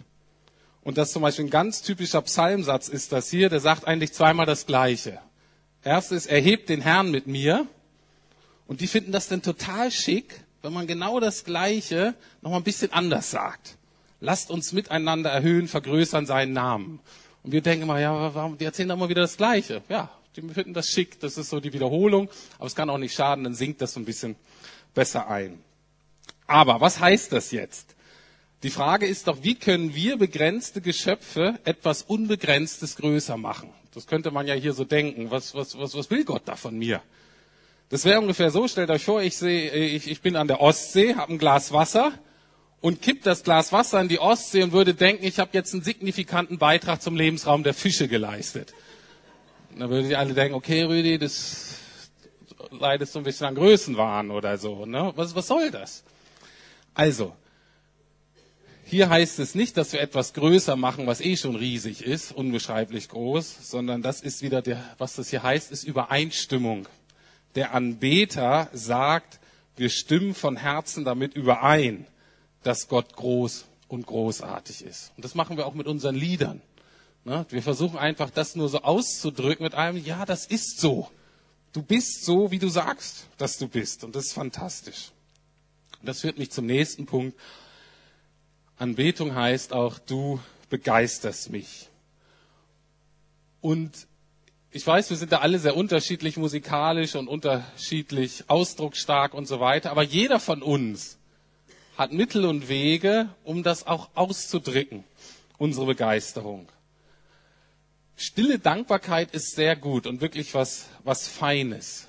Und 0.83 0.97
das 0.97 1.13
zum 1.13 1.21
Beispiel 1.21 1.47
ein 1.47 1.51
ganz 1.51 1.83
typischer 1.83 2.23
Psalmsatz 2.23 2.89
ist 2.89 3.13
das 3.13 3.29
hier, 3.29 3.51
der 3.51 3.61
sagt 3.61 3.87
eigentlich 3.87 4.15
zweimal 4.15 4.47
das 4.47 4.65
Gleiche. 4.65 5.19
Erstes, 5.83 6.25
erhebt 6.25 6.71
den 6.71 6.81
Herrn 6.81 7.11
mit 7.11 7.27
mir. 7.27 7.67
Und 8.69 8.83
die 8.83 8.87
finden 8.87 9.11
das 9.11 9.27
dann 9.27 9.43
total 9.43 9.91
schick, 9.91 10.45
wenn 10.63 10.73
man 10.73 10.87
genau 10.87 11.19
das 11.19 11.43
Gleiche 11.45 12.15
noch 12.43 12.51
mal 12.51 12.59
ein 12.59 12.63
bisschen 12.63 12.93
anders 12.93 13.31
sagt. 13.31 13.77
Lasst 14.21 14.51
uns 14.51 14.73
miteinander 14.73 15.31
erhöhen, 15.31 15.69
vergrößern 15.69 16.27
seinen 16.27 16.53
Namen. 16.53 17.01
Und 17.43 17.53
wir 17.53 17.63
denken 17.63 17.85
immer, 17.85 17.99
ja, 17.99 18.35
warum, 18.35 18.59
die 18.59 18.65
erzählen 18.65 18.91
doch 18.91 18.97
immer 18.97 19.09
wieder 19.09 19.23
das 19.23 19.39
Gleiche. 19.39 19.83
Ja, 19.89 20.11
die 20.37 20.43
finden 20.43 20.75
das 20.75 20.89
schick, 20.89 21.19
das 21.21 21.39
ist 21.39 21.49
so 21.49 21.61
die 21.61 21.73
Wiederholung, 21.73 22.29
aber 22.59 22.67
es 22.67 22.77
kann 22.77 22.91
auch 22.91 22.99
nicht 22.99 23.15
schaden, 23.15 23.45
dann 23.45 23.55
sinkt 23.55 23.81
das 23.81 23.95
so 23.95 24.01
ein 24.01 24.05
bisschen 24.05 24.37
besser 24.95 25.29
ein. 25.29 25.59
Aber 26.47 26.81
was 26.81 27.01
heißt 27.01 27.33
das 27.33 27.53
jetzt? 27.53 27.95
Die 28.65 28.71
Frage 28.71 29.07
ist 29.07 29.29
doch, 29.29 29.43
wie 29.43 29.55
können 29.55 29.95
wir 29.95 30.19
begrenzte 30.19 30.81
Geschöpfe 30.81 31.59
etwas 31.65 32.03
Unbegrenztes 32.03 32.97
größer 32.97 33.37
machen? 33.37 33.71
Das 33.95 34.07
könnte 34.07 34.31
man 34.31 34.47
ja 34.47 34.55
hier 34.55 34.75
so 34.75 34.85
denken. 34.85 35.31
Was, 35.31 35.55
was, 35.55 35.79
was, 35.79 35.95
was 35.95 36.11
will 36.11 36.25
Gott 36.25 36.43
da 36.45 36.57
von 36.57 36.77
mir? 36.77 37.01
Das 37.91 38.05
wäre 38.05 38.21
ungefähr 38.21 38.51
so, 38.51 38.69
stellt 38.69 38.91
euch 38.91 39.05
vor, 39.05 39.23
ich, 39.23 39.37
sehe, 39.37 39.71
ich, 39.71 40.11
ich 40.11 40.21
bin 40.21 40.37
an 40.37 40.47
der 40.47 40.61
Ostsee, 40.61 41.15
habe 41.15 41.33
ein 41.33 41.39
Glas 41.39 41.73
Wasser 41.73 42.13
und 42.83 43.01
kipp 43.01 43.23
das 43.23 43.43
Glas 43.45 43.73
Wasser 43.73 44.01
in 44.01 44.09
die 44.09 44.19
Ostsee 44.19 44.63
und 44.63 44.73
würde 44.73 44.93
denken, 44.95 45.25
ich 45.25 45.39
habe 45.39 45.51
jetzt 45.55 45.73
einen 45.73 45.83
signifikanten 45.83 46.59
Beitrag 46.59 47.01
zum 47.01 47.17
Lebensraum 47.17 47.63
der 47.63 47.73
Fische 47.73 48.07
geleistet. 48.07 48.75
Und 49.73 49.81
dann 49.81 49.91
würden 49.91 50.09
die 50.09 50.17
alle 50.17 50.35
denken, 50.35 50.55
okay, 50.55 50.83
Rüdi, 50.83 51.19
das 51.19 51.77
leidest 52.71 53.15
so 53.15 53.21
ein 53.21 53.25
bisschen 53.25 53.47
an 53.47 53.55
Größenwahn 53.55 54.31
oder 54.31 54.59
so. 54.59 54.85
Ne? 54.85 55.13
Was, 55.17 55.35
was 55.35 55.47
soll 55.47 55.71
das? 55.71 56.05
Also, 56.93 57.35
hier 58.85 59.09
heißt 59.09 59.39
es 59.39 59.55
nicht, 59.55 59.79
dass 59.79 59.95
wir 59.95 60.01
etwas 60.01 60.35
größer 60.35 60.77
machen, 60.77 61.07
was 61.07 61.23
eh 61.23 61.37
schon 61.37 61.57
riesig 61.57 62.03
ist, 62.05 62.33
unbeschreiblich 62.33 63.09
groß, 63.09 63.71
sondern 63.71 64.03
das 64.03 64.21
ist 64.21 64.43
wieder 64.43 64.61
der, 64.61 64.83
was 64.99 65.15
das 65.17 65.31
hier 65.31 65.43
heißt, 65.43 65.73
ist 65.73 65.85
Übereinstimmung 65.85 66.87
der 67.59 67.75
Anbeter 67.75 68.71
sagt, 68.73 69.41
wir 69.75 69.91
stimmen 69.91 70.33
von 70.33 70.57
Herzen 70.57 71.05
damit 71.05 71.35
überein, 71.35 72.07
dass 72.63 72.87
Gott 72.87 73.17
groß 73.17 73.65
und 73.89 74.07
großartig 74.07 74.85
ist. 74.85 75.11
Und 75.17 75.25
das 75.25 75.35
machen 75.35 75.57
wir 75.57 75.67
auch 75.67 75.75
mit 75.75 75.89
unseren 75.89 76.15
Liedern. 76.15 76.63
Ne? 77.25 77.47
Wir 77.49 77.61
versuchen 77.61 77.99
einfach, 77.99 78.31
das 78.31 78.55
nur 78.55 78.69
so 78.69 78.83
auszudrücken 78.83 79.65
mit 79.65 79.75
einem, 79.75 79.97
ja, 79.97 80.25
das 80.25 80.47
ist 80.47 80.79
so. 80.79 81.11
Du 81.73 81.83
bist 81.83 82.25
so, 82.25 82.53
wie 82.53 82.61
du 82.61 82.69
sagst, 82.69 83.27
dass 83.39 83.59
du 83.59 83.67
bist. 83.67 84.05
Und 84.05 84.15
das 84.15 84.27
ist 84.27 84.35
fantastisch. 84.35 85.11
Das 86.01 86.21
führt 86.21 86.39
mich 86.39 86.53
zum 86.53 86.65
nächsten 86.65 87.07
Punkt. 87.07 87.37
Anbetung 88.77 89.35
heißt 89.35 89.73
auch, 89.73 89.99
du 89.99 90.39
begeisterst 90.71 91.51
mich. 91.51 91.89
Und 93.61 94.07
ich 94.79 94.87
weiß, 94.87 95.11
wir 95.11 95.17
sind 95.17 95.33
da 95.33 95.39
alle 95.39 95.59
sehr 95.59 95.77
unterschiedlich 95.77 96.37
musikalisch 96.37 97.17
und 97.17 97.27
unterschiedlich 97.27 98.45
ausdrucksstark 98.47 99.35
und 99.35 99.47
so 99.49 99.59
weiter, 99.59 99.91
aber 99.91 100.05
jeder 100.05 100.39
von 100.39 100.63
uns 100.63 101.19
hat 101.97 102.13
Mittel 102.13 102.45
und 102.45 102.69
Wege, 102.69 103.29
um 103.43 103.65
das 103.65 103.89
auch 103.89 104.11
auszudrücken, 104.15 105.03
unsere 105.59 105.85
Begeisterung. 105.87 106.69
Stille 108.15 108.61
Dankbarkeit 108.61 109.33
ist 109.35 109.57
sehr 109.57 109.75
gut 109.75 110.07
und 110.07 110.21
wirklich 110.21 110.55
was, 110.55 110.87
was 111.03 111.27
Feines. 111.27 112.07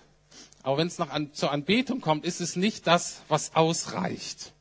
Aber 0.62 0.77
wenn 0.77 0.88
es 0.88 0.99
noch 0.99 1.10
an, 1.10 1.34
zur 1.34 1.49
Anbetung 1.51 2.01
kommt, 2.01 2.23
ist 2.23 2.39
es 2.39 2.55
nicht 2.55 2.86
das, 2.86 3.23
was 3.29 3.55
ausreicht, 3.55 4.53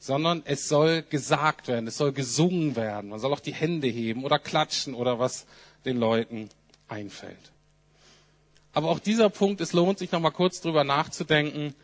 sondern 0.00 0.42
es 0.44 0.68
soll 0.68 1.02
gesagt 1.02 1.68
werden, 1.68 1.86
es 1.86 1.98
soll 1.98 2.10
gesungen 2.10 2.74
werden. 2.74 3.10
Man 3.10 3.20
soll 3.20 3.32
auch 3.32 3.38
die 3.38 3.54
Hände 3.54 3.86
heben 3.86 4.24
oder 4.24 4.40
klatschen 4.40 4.94
oder 4.94 5.20
was 5.20 5.46
den 5.84 5.98
Leuten 5.98 6.48
einfällt. 6.88 7.52
Aber 8.72 8.88
auch 8.90 8.98
dieser 8.98 9.28
Punkt, 9.28 9.60
es 9.60 9.72
lohnt 9.72 9.98
sich 9.98 10.12
noch 10.12 10.20
mal 10.20 10.30
kurz 10.30 10.60
drüber 10.60 10.84
nachzudenken, 10.84 11.74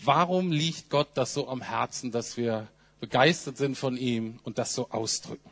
warum 0.00 0.52
liegt 0.52 0.90
Gott 0.90 1.08
das 1.14 1.32
so 1.34 1.48
am 1.48 1.62
Herzen, 1.62 2.12
dass 2.12 2.36
wir 2.36 2.68
begeistert 3.00 3.56
sind 3.56 3.76
von 3.76 3.96
ihm 3.96 4.38
und 4.44 4.58
das 4.58 4.74
so 4.74 4.90
ausdrücken. 4.90 5.50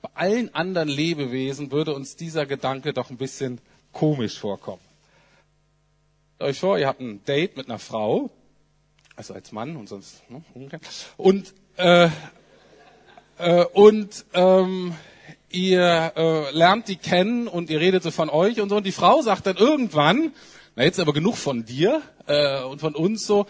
Bei 0.00 0.10
allen 0.14 0.52
anderen 0.54 0.88
Lebewesen 0.88 1.70
würde 1.70 1.94
uns 1.94 2.16
dieser 2.16 2.44
Gedanke 2.46 2.92
doch 2.92 3.10
ein 3.10 3.16
bisschen 3.18 3.60
komisch 3.92 4.38
vorkommen. 4.38 4.82
Euch 6.40 6.58
vor, 6.58 6.76
ihr 6.78 6.88
habt 6.88 7.00
ein 7.00 7.24
Date 7.24 7.56
mit 7.56 7.68
einer 7.68 7.78
Frau, 7.78 8.30
also 9.14 9.34
als 9.34 9.52
Mann 9.52 9.76
und 9.76 9.88
sonst 9.88 10.28
ne, 10.28 10.42
und 11.16 11.54
äh, 11.76 12.08
äh, 13.38 13.64
und 13.66 14.24
ähm, 14.34 14.94
ihr 15.52 16.12
äh, 16.16 16.50
lernt 16.50 16.88
die 16.88 16.96
kennen 16.96 17.48
und 17.48 17.70
ihr 17.70 17.80
redet 17.80 18.02
so 18.02 18.10
von 18.10 18.30
euch 18.30 18.60
und 18.60 18.68
so. 18.68 18.76
Und 18.76 18.86
die 18.86 18.92
Frau 18.92 19.22
sagt 19.22 19.46
dann 19.46 19.56
irgendwann, 19.56 20.32
na 20.76 20.84
jetzt 20.84 21.00
aber 21.00 21.12
genug 21.12 21.36
von 21.36 21.64
dir 21.64 22.02
äh, 22.26 22.62
und 22.62 22.80
von 22.80 22.94
uns 22.94 23.26
so, 23.26 23.46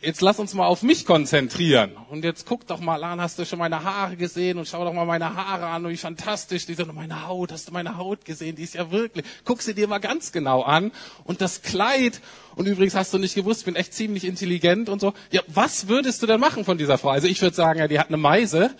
jetzt 0.00 0.20
lass 0.20 0.38
uns 0.38 0.52
mal 0.54 0.66
auf 0.66 0.82
mich 0.82 1.06
konzentrieren. 1.06 1.92
Und 2.10 2.24
jetzt 2.24 2.46
guck 2.46 2.66
doch 2.66 2.80
mal 2.80 3.02
an, 3.04 3.20
hast 3.20 3.38
du 3.38 3.44
schon 3.44 3.58
meine 3.58 3.84
Haare 3.84 4.16
gesehen 4.16 4.58
und 4.58 4.66
schau 4.66 4.84
doch 4.84 4.92
mal 4.92 5.04
meine 5.04 5.34
Haare 5.34 5.66
an, 5.66 5.88
wie 5.88 5.96
fantastisch 5.96 6.66
die 6.66 6.74
sind. 6.74 6.88
Und 6.88 6.96
meine 6.96 7.26
Haut, 7.26 7.52
hast 7.52 7.68
du 7.68 7.72
meine 7.72 7.96
Haut 7.96 8.24
gesehen? 8.24 8.56
Die 8.56 8.64
ist 8.64 8.74
ja 8.74 8.90
wirklich. 8.90 9.24
Guck 9.44 9.62
sie 9.62 9.74
dir 9.74 9.86
mal 9.86 9.98
ganz 9.98 10.32
genau 10.32 10.62
an. 10.62 10.90
Und 11.24 11.40
das 11.40 11.62
Kleid. 11.62 12.20
Und 12.56 12.66
übrigens 12.66 12.94
hast 12.94 13.14
du 13.14 13.18
nicht 13.18 13.34
gewusst, 13.34 13.60
ich 13.60 13.66
bin 13.66 13.76
echt 13.76 13.94
ziemlich 13.94 14.24
intelligent 14.24 14.88
und 14.88 15.00
so. 15.00 15.14
Ja, 15.30 15.42
was 15.46 15.88
würdest 15.88 16.22
du 16.22 16.26
denn 16.26 16.40
machen 16.40 16.64
von 16.64 16.78
dieser 16.78 16.98
Frau? 16.98 17.10
Also 17.10 17.28
ich 17.28 17.40
würde 17.40 17.54
sagen, 17.54 17.78
ja, 17.78 17.86
die 17.86 17.98
hat 17.98 18.08
eine 18.08 18.16
Meise. 18.16 18.74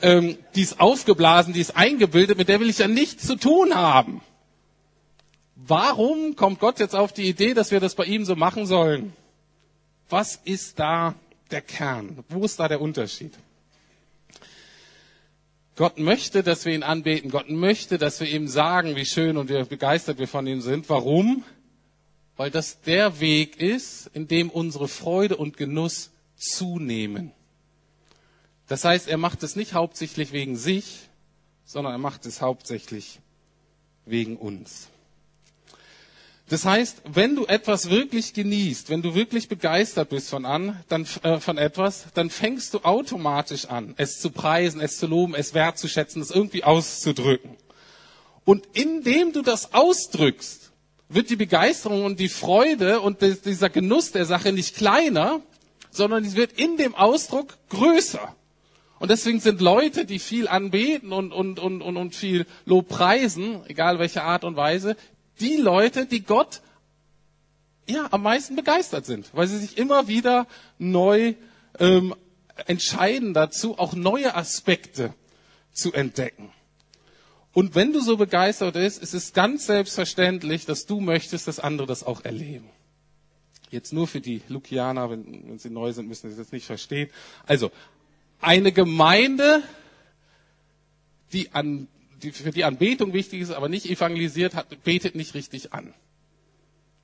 Ähm, 0.00 0.38
die 0.54 0.62
ist 0.62 0.80
aufgeblasen, 0.80 1.52
die 1.52 1.60
ist 1.60 1.76
eingebildet, 1.76 2.38
mit 2.38 2.48
der 2.48 2.60
will 2.60 2.70
ich 2.70 2.78
ja 2.78 2.88
nichts 2.88 3.26
zu 3.26 3.36
tun 3.36 3.74
haben. 3.74 4.20
Warum 5.56 6.36
kommt 6.36 6.60
Gott 6.60 6.78
jetzt 6.78 6.94
auf 6.94 7.12
die 7.12 7.28
Idee, 7.28 7.52
dass 7.52 7.70
wir 7.70 7.80
das 7.80 7.94
bei 7.94 8.04
ihm 8.04 8.24
so 8.24 8.36
machen 8.36 8.64
sollen? 8.64 9.12
Was 10.08 10.36
ist 10.44 10.78
da 10.78 11.14
der 11.50 11.60
Kern? 11.60 12.24
Wo 12.28 12.44
ist 12.44 12.60
da 12.60 12.68
der 12.68 12.80
Unterschied? 12.80 13.34
Gott 15.76 15.98
möchte, 15.98 16.42
dass 16.42 16.64
wir 16.64 16.74
ihn 16.74 16.82
anbeten. 16.82 17.30
Gott 17.30 17.50
möchte, 17.50 17.98
dass 17.98 18.18
wir 18.20 18.28
ihm 18.28 18.48
sagen, 18.48 18.96
wie 18.96 19.04
schön 19.04 19.36
und 19.36 19.48
wie 19.48 19.62
begeistert 19.62 20.18
wir 20.18 20.26
von 20.26 20.46
ihm 20.46 20.60
sind. 20.60 20.88
Warum? 20.88 21.44
Weil 22.36 22.50
das 22.50 22.80
der 22.80 23.20
Weg 23.20 23.60
ist, 23.60 24.10
in 24.12 24.26
dem 24.26 24.50
unsere 24.50 24.88
Freude 24.88 25.36
und 25.36 25.56
Genuss 25.56 26.10
zunehmen. 26.36 27.32
Das 28.68 28.84
heißt, 28.84 29.08
er 29.08 29.16
macht 29.16 29.42
es 29.42 29.56
nicht 29.56 29.72
hauptsächlich 29.72 30.32
wegen 30.32 30.56
sich, 30.56 31.08
sondern 31.64 31.92
er 31.94 31.98
macht 31.98 32.26
es 32.26 32.40
hauptsächlich 32.40 33.20
wegen 34.04 34.36
uns. 34.36 34.88
Das 36.48 36.64
heißt, 36.64 37.02
wenn 37.04 37.36
du 37.36 37.44
etwas 37.44 37.90
wirklich 37.90 38.32
genießt, 38.32 38.88
wenn 38.88 39.02
du 39.02 39.14
wirklich 39.14 39.48
begeistert 39.48 40.08
bist 40.08 40.30
von, 40.30 40.46
an, 40.46 40.82
dann, 40.88 41.06
äh, 41.22 41.40
von 41.40 41.58
etwas, 41.58 42.06
dann 42.14 42.30
fängst 42.30 42.72
du 42.72 42.78
automatisch 42.80 43.66
an, 43.66 43.92
es 43.98 44.20
zu 44.20 44.30
preisen, 44.30 44.80
es 44.80 44.98
zu 44.98 45.06
loben, 45.06 45.34
es 45.34 45.52
wertzuschätzen, 45.52 46.22
es 46.22 46.30
irgendwie 46.30 46.64
auszudrücken. 46.64 47.56
Und 48.46 48.66
indem 48.72 49.32
du 49.32 49.42
das 49.42 49.74
ausdrückst, 49.74 50.72
wird 51.10 51.28
die 51.28 51.36
Begeisterung 51.36 52.04
und 52.04 52.18
die 52.18 52.30
Freude 52.30 53.00
und 53.00 53.20
dieser 53.20 53.68
Genuss 53.68 54.12
der 54.12 54.24
Sache 54.24 54.52
nicht 54.52 54.74
kleiner, 54.74 55.42
sondern 55.90 56.24
es 56.24 56.34
wird 56.34 56.52
in 56.52 56.78
dem 56.78 56.94
Ausdruck 56.94 57.58
größer. 57.68 58.34
Und 58.98 59.10
deswegen 59.10 59.40
sind 59.40 59.60
Leute, 59.60 60.04
die 60.04 60.18
viel 60.18 60.48
anbeten 60.48 61.12
und, 61.12 61.32
und, 61.32 61.58
und, 61.58 61.82
und, 61.82 61.96
und 61.96 62.14
viel 62.14 62.46
Lob 62.64 62.88
preisen, 62.88 63.60
egal 63.68 63.98
welche 63.98 64.22
Art 64.22 64.44
und 64.44 64.56
Weise, 64.56 64.96
die 65.40 65.56
Leute, 65.56 66.06
die 66.06 66.22
Gott 66.22 66.62
ja 67.86 68.08
am 68.10 68.22
meisten 68.22 68.56
begeistert 68.56 69.06
sind, 69.06 69.30
weil 69.32 69.46
sie 69.46 69.58
sich 69.58 69.78
immer 69.78 70.08
wieder 70.08 70.46
neu 70.78 71.34
ähm, 71.78 72.14
entscheiden 72.66 73.34
dazu, 73.34 73.78
auch 73.78 73.94
neue 73.94 74.34
Aspekte 74.34 75.14
zu 75.72 75.92
entdecken. 75.92 76.50
Und 77.52 77.74
wenn 77.74 77.92
du 77.92 78.00
so 78.00 78.16
begeistert 78.16 78.74
bist, 78.74 79.02
ist 79.02 79.14
es 79.14 79.32
ganz 79.32 79.66
selbstverständlich, 79.66 80.66
dass 80.66 80.86
du 80.86 81.00
möchtest, 81.00 81.48
dass 81.48 81.60
andere 81.60 81.86
das 81.86 82.04
auch 82.04 82.24
erleben. 82.24 82.68
Jetzt 83.70 83.92
nur 83.92 84.06
für 84.06 84.20
die 84.20 84.42
Lukianer, 84.48 85.10
wenn, 85.10 85.48
wenn 85.48 85.58
sie 85.58 85.70
neu 85.70 85.92
sind, 85.92 86.08
müssen 86.08 86.30
sie 86.30 86.36
das 86.36 86.52
nicht 86.52 86.66
verstehen. 86.66 87.10
Also, 87.46 87.70
eine 88.40 88.72
Gemeinde, 88.72 89.62
die 91.32 91.52
an 91.52 91.88
die 92.22 92.32
für 92.32 92.50
die 92.50 92.64
Anbetung 92.64 93.12
wichtig 93.12 93.40
ist, 93.40 93.52
aber 93.52 93.68
nicht 93.68 93.86
evangelisiert 93.86 94.54
hat, 94.54 94.82
betet 94.82 95.14
nicht 95.14 95.34
richtig 95.34 95.72
an. 95.72 95.94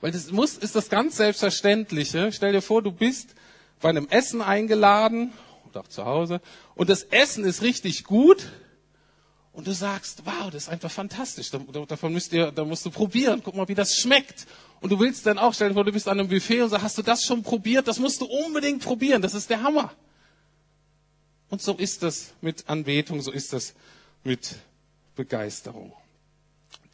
Weil 0.01 0.11
das 0.13 0.31
muss, 0.33 0.57
ist 0.57 0.75
das 0.75 0.89
ganz 0.89 1.17
Selbstverständliche. 1.17 2.33
Stell 2.33 2.53
dir 2.53 2.63
vor, 2.63 2.83
du 2.83 2.93
bist 2.93 3.35
bei 3.81 3.89
einem 3.91 4.09
Essen 4.09 4.43
eingeladen 4.43 5.33
oder 5.71 5.81
auch 5.81 5.89
zu 5.89 6.05
Hause 6.05 6.41
und 6.75 6.91
das 6.91 7.05
Essen 7.05 7.45
ist 7.45 7.63
richtig 7.63 8.05
gut 8.05 8.51
und 9.53 9.69
du 9.69 9.73
sagst, 9.73 10.23
wow, 10.25 10.51
das 10.51 10.65
ist 10.65 10.69
einfach 10.69 10.91
fantastisch. 10.91 11.51
Davon 11.89 12.13
müsst 12.13 12.33
ihr, 12.33 12.51
da 12.51 12.65
musst 12.65 12.85
du 12.85 12.91
probieren. 12.91 13.41
Guck 13.45 13.55
mal, 13.55 13.69
wie 13.69 13.75
das 13.75 13.95
schmeckt. 13.95 14.47
Und 14.81 14.91
du 14.91 14.99
willst 14.99 15.27
dann 15.27 15.39
auch, 15.39 15.55
stell 15.55 15.69
dir 15.69 15.75
vor, 15.75 15.85
du 15.85 15.93
bist 15.93 16.09
an 16.09 16.19
einem 16.19 16.29
Buffet 16.29 16.63
und 16.63 16.71
sagst, 16.71 16.85
hast 16.85 16.99
du 16.99 17.03
das 17.03 17.25
schon 17.25 17.45
probiert? 17.45 17.87
Das 17.87 18.01
musst 18.01 18.21
du 18.21 18.25
unbedingt 18.25 18.83
probieren. 18.83 19.23
Das 19.23 19.33
ist 19.33 19.49
der 19.49 19.63
Hammer. 19.63 19.93
Und 21.55 21.63
so 21.63 21.75
ist 21.75 22.03
das 22.03 22.33
mit 22.41 22.69
Anbetung, 22.69 23.21
so 23.23 23.31
ist 23.31 23.53
das 23.53 23.75
mit 24.25 24.57
Begeisterung. 25.15 25.93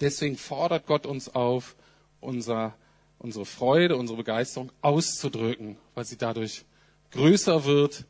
Deswegen 0.03 0.37
fordert 0.37 0.85
Gott 0.87 1.07
uns 1.07 1.35
auf, 1.35 1.77
unser, 2.21 2.77
unsere 3.19 3.47
Freude, 3.47 3.97
unsere 3.97 4.19
Begeisterung 4.19 4.71
auszudrücken, 4.83 5.79
weil 5.95 6.05
sie 6.05 6.19
dadurch 6.19 6.67
größer 7.13 7.65
wird 7.65 8.05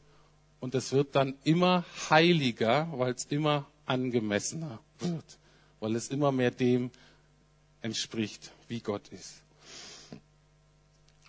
und 0.58 0.74
es 0.74 0.90
wird 0.90 1.14
dann 1.14 1.38
immer 1.44 1.84
heiliger, 2.10 2.88
weil 2.96 3.12
es 3.12 3.26
immer 3.26 3.70
angemessener 3.86 4.80
wird, 4.98 5.38
weil 5.78 5.94
es 5.94 6.08
immer 6.08 6.32
mehr 6.32 6.50
dem 6.50 6.90
entspricht, 7.80 8.50
wie 8.66 8.80
Gott 8.80 9.06
ist. 9.10 9.34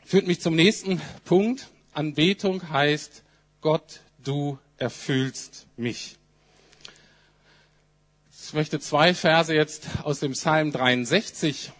Führt 0.03 0.25
mich 0.25 0.41
zum 0.41 0.55
nächsten 0.55 0.99
Punkt. 1.25 1.69
Anbetung 1.93 2.71
heißt, 2.71 3.21
Gott, 3.62 4.01
du 4.23 4.57
erfüllst 4.77 5.67
mich. 5.77 6.17
Ich 8.43 8.53
möchte 8.53 8.79
zwei 8.79 9.13
Verse 9.13 9.53
jetzt 9.53 9.88
aus 10.03 10.19
dem 10.19 10.34
Psalm 10.34 10.71
63 10.71 11.71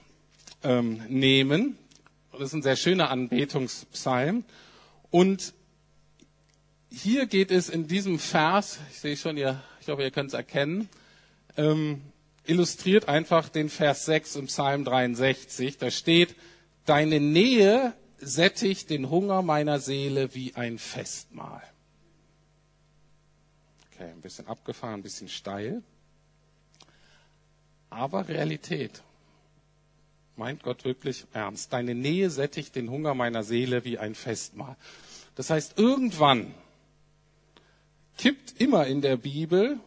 ähm, 0.64 1.04
nehmen. 1.10 1.78
Das 2.32 2.42
ist 2.42 2.54
ein 2.54 2.62
sehr 2.62 2.76
schöner 2.76 3.10
Anbetungspsalm. 3.10 4.46
Und 5.10 5.54
hier 6.90 7.26
geht 7.26 7.52
es 7.52 7.70
in 7.70 7.88
diesem 7.88 8.20
Vers, 8.20 8.80
ich 8.92 9.00
sehe 9.00 9.18
schon, 9.18 9.38
ihr, 9.38 9.62
ich 9.82 9.88
hoffe, 9.88 10.04
ihr 10.04 10.12
könnt 10.12 10.30
es 10.30 10.34
erkennen, 10.34 10.88
ähm, 11.58 12.02
illustriert 12.46 13.08
einfach 13.08 13.50
den 13.50 13.70
Vers 13.70 14.06
6 14.06 14.36
im 14.38 14.46
Psalm 14.48 14.86
63. 14.86 15.78
Da 15.78 15.92
steht, 15.92 16.36
deine 16.86 17.20
Nähe 17.20 17.94
sättigt 18.20 18.90
den 18.90 19.10
Hunger 19.10 19.42
meiner 19.42 19.80
Seele 19.80 20.34
wie 20.36 20.56
ein 20.56 20.78
Festmahl. 20.78 21.62
Okay, 24.02 24.10
ein 24.12 24.22
bisschen 24.22 24.48
abgefahren, 24.48 24.96
ein 24.96 25.04
bisschen 25.04 25.30
steil 25.30 25.84
aber 27.92 28.28
Realität. 28.30 29.04
Meint 30.38 30.64
Gott 30.64 30.86
wirklich 30.86 31.26
ernst? 31.34 31.72
Deine 31.72 31.94
Nähe 31.94 32.30
sättigt 32.32 32.76
den 32.76 32.90
Hunger 32.90 33.14
meiner 33.14 33.44
Seele 33.44 33.84
wie 33.86 34.00
ein 34.00 34.16
Festmahl. 34.16 34.76
Das 35.36 35.50
heißt, 35.52 35.78
irgendwann 35.78 36.54
kippt 38.18 38.60
immer 38.60 38.88
in 38.88 39.02
der 39.02 39.18
Bibel 39.18 39.80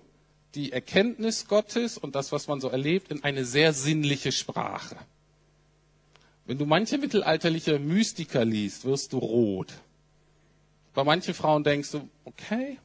die 0.55 0.71
Erkenntnis 0.71 1.49
Gottes 1.49 1.99
und 1.99 2.15
das, 2.15 2.31
was 2.31 2.47
man 2.47 2.61
so 2.61 2.69
erlebt, 2.69 3.11
in 3.11 3.25
eine 3.25 3.45
sehr 3.45 3.73
sinnliche 3.73 4.31
Sprache. 4.31 4.97
Wenn 6.47 6.59
du 6.59 6.67
manche 6.67 6.99
mittelalterliche 6.99 7.79
Mystiker 7.79 8.45
liest, 8.45 8.85
wirst 8.85 9.13
du 9.15 9.19
rot. 9.19 9.73
Bei 10.93 11.03
manchen 11.03 11.35
Frauen 11.35 11.65
denkst 11.65 11.91
du, 11.91 12.09
okay, 12.25 12.79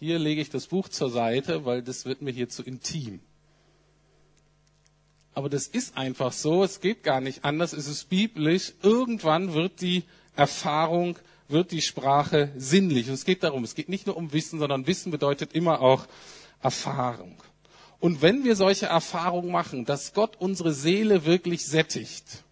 hier 0.00 0.18
lege 0.18 0.40
ich 0.40 0.48
das 0.48 0.66
Buch 0.66 0.88
zur 0.88 1.10
Seite, 1.10 1.66
weil 1.66 1.82
das 1.82 2.06
wird 2.06 2.22
mir 2.22 2.32
hier 2.32 2.48
zu 2.48 2.62
intim. 2.62 3.20
Aber 5.34 5.50
das 5.50 5.66
ist 5.66 5.96
einfach 5.96 6.32
so, 6.32 6.64
es 6.64 6.80
geht 6.80 7.02
gar 7.02 7.20
nicht 7.20 7.44
anders, 7.44 7.74
es 7.74 7.86
ist 7.86 8.08
biblisch. 8.08 8.72
Irgendwann 8.82 9.52
wird 9.52 9.82
die 9.82 10.04
Erfahrung, 10.34 11.18
wird 11.48 11.70
die 11.70 11.82
Sprache 11.82 12.50
sinnlich. 12.56 13.08
Und 13.08 13.14
es 13.14 13.26
geht 13.26 13.42
darum, 13.42 13.62
es 13.62 13.74
geht 13.74 13.90
nicht 13.90 14.06
nur 14.06 14.16
um 14.16 14.32
Wissen, 14.32 14.58
sondern 14.58 14.86
Wissen 14.86 15.12
bedeutet 15.12 15.52
immer 15.52 15.82
auch 15.82 16.06
Erfahrung. 16.62 17.36
Und 18.00 18.22
wenn 18.22 18.42
wir 18.44 18.56
solche 18.56 18.86
Erfahrungen 18.86 19.52
machen, 19.52 19.84
dass 19.84 20.14
Gott 20.14 20.36
unsere 20.38 20.72
Seele 20.72 21.26
wirklich 21.26 21.66
sättigt, 21.66 22.42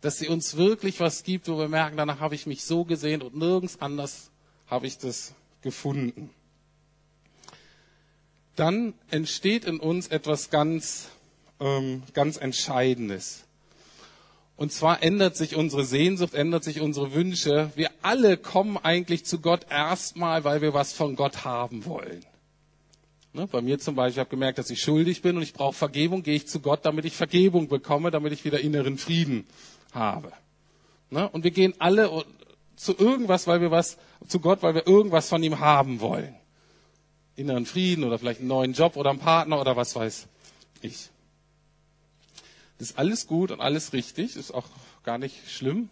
dass 0.00 0.18
sie 0.18 0.28
uns 0.28 0.56
wirklich 0.56 1.00
was 1.00 1.24
gibt, 1.24 1.48
wo 1.48 1.58
wir 1.58 1.68
merken, 1.68 1.96
danach 1.96 2.20
habe 2.20 2.36
ich 2.36 2.46
mich 2.46 2.64
so 2.64 2.84
gesehen 2.84 3.22
und 3.22 3.36
nirgends 3.36 3.80
anders 3.80 4.30
habe 4.68 4.86
ich 4.86 4.98
das 4.98 5.34
gefunden, 5.62 6.30
dann 8.56 8.94
entsteht 9.10 9.64
in 9.64 9.78
uns 9.78 10.08
etwas 10.08 10.50
ganz 10.50 11.08
ähm, 11.60 12.02
ganz 12.12 12.36
Entscheidendes. 12.36 13.44
Und 14.56 14.72
zwar 14.72 15.02
ändert 15.02 15.36
sich 15.36 15.54
unsere 15.54 15.84
Sehnsucht, 15.84 16.34
ändert 16.34 16.64
sich 16.64 16.80
unsere 16.80 17.12
Wünsche. 17.12 17.70
Wir 17.74 17.90
alle 18.00 18.38
kommen 18.38 18.78
eigentlich 18.78 19.24
zu 19.26 19.40
Gott 19.40 19.66
erstmal, 19.68 20.44
weil 20.44 20.62
wir 20.62 20.72
was 20.72 20.94
von 20.94 21.14
Gott 21.14 21.44
haben 21.44 21.84
wollen. 21.84 22.24
Ne, 23.34 23.46
bei 23.46 23.60
mir 23.60 23.78
zum 23.78 23.96
Beispiel, 23.96 24.12
ich 24.14 24.18
habe 24.20 24.30
gemerkt, 24.30 24.56
dass 24.56 24.70
ich 24.70 24.80
schuldig 24.80 25.20
bin 25.20 25.36
und 25.36 25.42
ich 25.42 25.52
brauche 25.52 25.74
Vergebung, 25.74 26.22
gehe 26.22 26.36
ich 26.36 26.48
zu 26.48 26.60
Gott, 26.60 26.86
damit 26.86 27.04
ich 27.04 27.14
Vergebung 27.14 27.68
bekomme, 27.68 28.10
damit 28.10 28.32
ich 28.32 28.46
wieder 28.46 28.60
inneren 28.60 28.96
Frieden 28.96 29.46
habe. 29.92 30.32
Ne, 31.10 31.28
und 31.28 31.44
wir 31.44 31.50
gehen 31.50 31.74
alle 31.78 32.24
zu 32.76 32.96
irgendwas, 32.96 33.46
weil 33.46 33.60
wir 33.60 33.70
was, 33.70 33.98
zu 34.26 34.40
Gott, 34.40 34.62
weil 34.62 34.74
wir 34.74 34.86
irgendwas 34.86 35.28
von 35.28 35.42
ihm 35.42 35.60
haben 35.60 36.00
wollen. 36.00 36.34
Inneren 37.36 37.66
Frieden 37.66 38.04
oder 38.04 38.18
vielleicht 38.18 38.40
einen 38.40 38.48
neuen 38.48 38.72
Job 38.72 38.96
oder 38.96 39.10
einen 39.10 39.18
Partner 39.18 39.60
oder 39.60 39.76
was 39.76 39.94
weiß 39.94 40.26
ich. 40.80 41.10
Das 42.78 42.90
ist 42.90 42.98
alles 42.98 43.26
gut 43.26 43.50
und 43.50 43.60
alles 43.60 43.92
richtig, 43.92 44.36
ist 44.36 44.52
auch 44.52 44.66
gar 45.04 45.18
nicht 45.18 45.50
schlimm. 45.50 45.88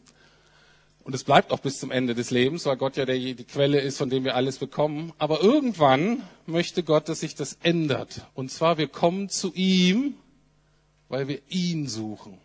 Und 1.05 1.15
es 1.15 1.25
bleibt 1.25 1.53
auch 1.53 1.61
bis 1.61 1.79
zum 1.79 1.91
Ende 1.91 2.15
des 2.15 2.31
Lebens, 2.31 2.65
weil 2.65 2.79
Gott 2.79 2.97
ja 2.97 3.05
der, 3.05 3.17
die 3.19 3.45
Quelle 3.45 3.79
ist, 3.81 3.99
von 3.99 4.09
dem 4.09 4.25
wir 4.25 4.35
alles 4.35 4.57
bekommen. 4.57 5.13
Aber 5.19 5.43
irgendwann 5.43 6.23
möchte 6.47 6.83
Gott, 6.83 7.11
dass 7.11 7.21
sich 7.21 7.35
das 7.35 7.59
ändert. 7.63 8.27
Und 8.35 8.51
zwar, 8.51 8.79
wir 8.79 8.89
kommen 8.89 9.29
zu 9.29 9.53
ihm, 9.55 10.15
weil 11.11 11.29
wir 11.29 11.41
ihn 11.51 11.89
suchen. 11.89 12.39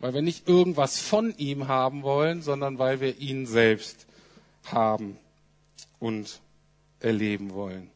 Weil 0.00 0.12
wir 0.12 0.20
nicht 0.20 0.48
irgendwas 0.48 1.00
von 1.00 1.34
ihm 1.38 1.66
haben 1.66 2.02
wollen, 2.02 2.42
sondern 2.42 2.78
weil 2.78 3.00
wir 3.00 3.18
ihn 3.18 3.46
selbst 3.46 4.06
haben 4.64 5.16
und 5.98 6.40
erleben 7.00 7.54
wollen. 7.54 7.91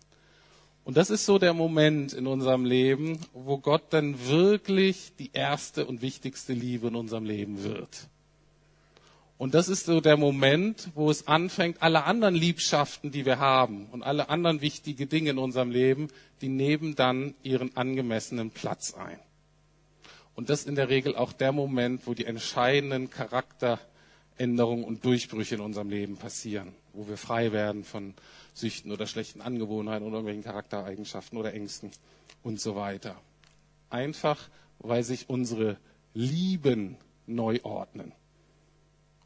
Und 0.86 0.96
das 0.96 1.10
ist 1.10 1.26
so 1.26 1.40
der 1.40 1.52
Moment 1.52 2.12
in 2.12 2.28
unserem 2.28 2.64
Leben, 2.64 3.18
wo 3.32 3.58
Gott 3.58 3.82
dann 3.90 4.28
wirklich 4.28 5.10
die 5.18 5.30
erste 5.32 5.84
und 5.84 6.00
wichtigste 6.00 6.52
Liebe 6.52 6.86
in 6.86 6.94
unserem 6.94 7.24
Leben 7.24 7.64
wird. 7.64 8.06
Und 9.36 9.54
das 9.54 9.68
ist 9.68 9.86
so 9.86 10.00
der 10.00 10.16
Moment, 10.16 10.90
wo 10.94 11.10
es 11.10 11.26
anfängt, 11.26 11.82
alle 11.82 12.04
anderen 12.04 12.36
Liebschaften, 12.36 13.10
die 13.10 13.26
wir 13.26 13.40
haben 13.40 13.86
und 13.86 14.04
alle 14.04 14.28
anderen 14.28 14.60
wichtigen 14.60 15.08
Dinge 15.08 15.30
in 15.30 15.38
unserem 15.38 15.72
Leben, 15.72 16.06
die 16.40 16.48
nehmen 16.48 16.94
dann 16.94 17.34
ihren 17.42 17.76
angemessenen 17.76 18.52
Platz 18.52 18.94
ein. 18.94 19.18
Und 20.36 20.50
das 20.50 20.60
ist 20.60 20.68
in 20.68 20.76
der 20.76 20.88
Regel 20.88 21.16
auch 21.16 21.32
der 21.32 21.50
Moment, 21.50 22.06
wo 22.06 22.14
die 22.14 22.26
entscheidenden 22.26 23.10
Charakteränderungen 23.10 24.84
und 24.84 25.04
Durchbrüche 25.04 25.56
in 25.56 25.62
unserem 25.62 25.90
Leben 25.90 26.16
passieren, 26.16 26.76
wo 26.92 27.08
wir 27.08 27.16
frei 27.16 27.50
werden 27.50 27.82
von 27.82 28.14
Süchten 28.56 28.90
oder 28.90 29.06
schlechten 29.06 29.42
Angewohnheiten 29.42 30.06
oder 30.06 30.16
irgendwelchen 30.16 30.44
Charaktereigenschaften 30.44 31.36
oder 31.36 31.52
Ängsten 31.52 31.90
und 32.42 32.58
so 32.58 32.74
weiter. 32.74 33.20
Einfach, 33.90 34.48
weil 34.78 35.04
sich 35.04 35.28
unsere 35.28 35.76
Lieben 36.14 36.96
neu 37.26 37.60
ordnen. 37.62 38.12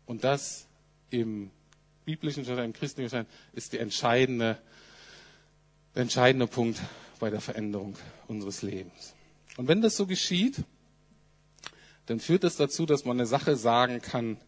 Und 0.05 0.25
das 0.25 0.67
im 1.11 1.53
biblischen 2.05 2.45
oder 2.45 2.65
im 2.65 2.73
christlichen 2.73 3.09
Schein 3.09 3.27
ist 3.53 3.73
die 3.73 3.79
entscheidende, 3.79 4.59
der 5.95 6.03
entscheidende 6.03 6.49
Punkt 6.49 6.81
bei 7.21 7.31
der 7.31 7.41
Veränderung 7.41 7.97
unseres 8.27 8.63
Lebens. 8.63 9.15
Und 9.57 9.69
wenn 9.69 9.81
das 9.81 9.97
so 9.97 10.07
geschieht, 10.07 10.65
dann 12.07 12.19
führt 12.19 12.43
das 12.43 12.57
dazu, 12.57 12.85
dass 12.85 13.05
man 13.05 13.19
eine 13.19 13.27
Sache 13.27 13.55
sagen 13.55 14.01
kann, 14.01 14.39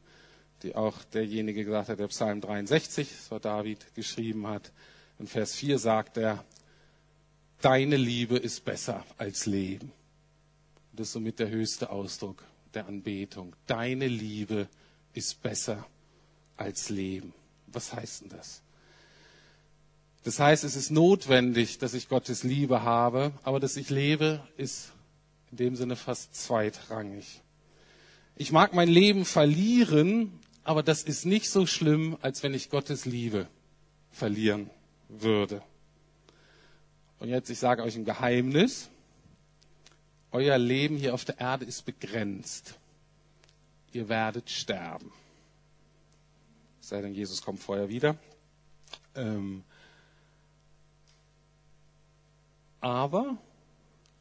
die 0.62 0.74
auch 0.74 1.02
derjenige 1.04 1.64
gesagt 1.64 1.88
hat, 1.88 1.98
der 1.98 2.08
Psalm 2.08 2.40
63, 2.40 3.08
so 3.28 3.38
David 3.38 3.94
geschrieben 3.94 4.46
hat. 4.46 4.72
In 5.18 5.26
Vers 5.26 5.54
4 5.54 5.78
sagt 5.78 6.16
er, 6.16 6.44
deine 7.60 7.96
Liebe 7.96 8.36
ist 8.36 8.64
besser 8.64 9.04
als 9.18 9.46
Leben. 9.46 9.92
Das 10.92 11.08
ist 11.08 11.12
somit 11.14 11.38
der 11.38 11.48
höchste 11.48 11.90
Ausdruck 11.90 12.44
der 12.74 12.86
Anbetung. 12.86 13.54
Deine 13.66 14.06
Liebe 14.06 14.68
ist 15.14 15.42
besser 15.42 15.86
als 16.56 16.88
Leben. 16.90 17.32
Was 17.66 17.92
heißt 17.92 18.22
denn 18.22 18.28
das? 18.30 18.62
Das 20.24 20.38
heißt, 20.38 20.62
es 20.64 20.76
ist 20.76 20.90
notwendig, 20.90 21.78
dass 21.78 21.94
ich 21.94 22.08
Gottes 22.08 22.44
Liebe 22.44 22.82
habe, 22.82 23.32
aber 23.42 23.58
dass 23.58 23.76
ich 23.76 23.90
lebe, 23.90 24.40
ist 24.56 24.92
in 25.50 25.56
dem 25.56 25.76
Sinne 25.76 25.96
fast 25.96 26.36
zweitrangig. 26.36 27.40
Ich 28.36 28.52
mag 28.52 28.72
mein 28.72 28.88
Leben 28.88 29.24
verlieren, 29.24 30.32
aber 30.64 30.82
das 30.82 31.02
ist 31.02 31.26
nicht 31.26 31.50
so 31.50 31.66
schlimm, 31.66 32.16
als 32.20 32.42
wenn 32.42 32.54
ich 32.54 32.70
Gottes 32.70 33.04
Liebe 33.04 33.48
verlieren 34.10 34.70
würde. 35.08 35.62
Und 37.18 37.28
jetzt, 37.28 37.50
ich 37.50 37.58
sage 37.58 37.82
euch 37.82 37.96
ein 37.96 38.04
Geheimnis. 38.04 38.88
Euer 40.30 40.58
Leben 40.58 40.96
hier 40.96 41.14
auf 41.14 41.24
der 41.24 41.38
Erde 41.38 41.64
ist 41.64 41.84
begrenzt. 41.84 42.78
Ihr 43.92 44.08
werdet 44.08 44.50
sterben. 44.50 45.12
Sei 46.80 47.00
denn, 47.00 47.14
Jesus 47.14 47.42
kommt 47.42 47.60
vorher 47.60 47.88
wieder. 47.88 48.16
Ähm 49.14 49.62
aber 52.80 53.36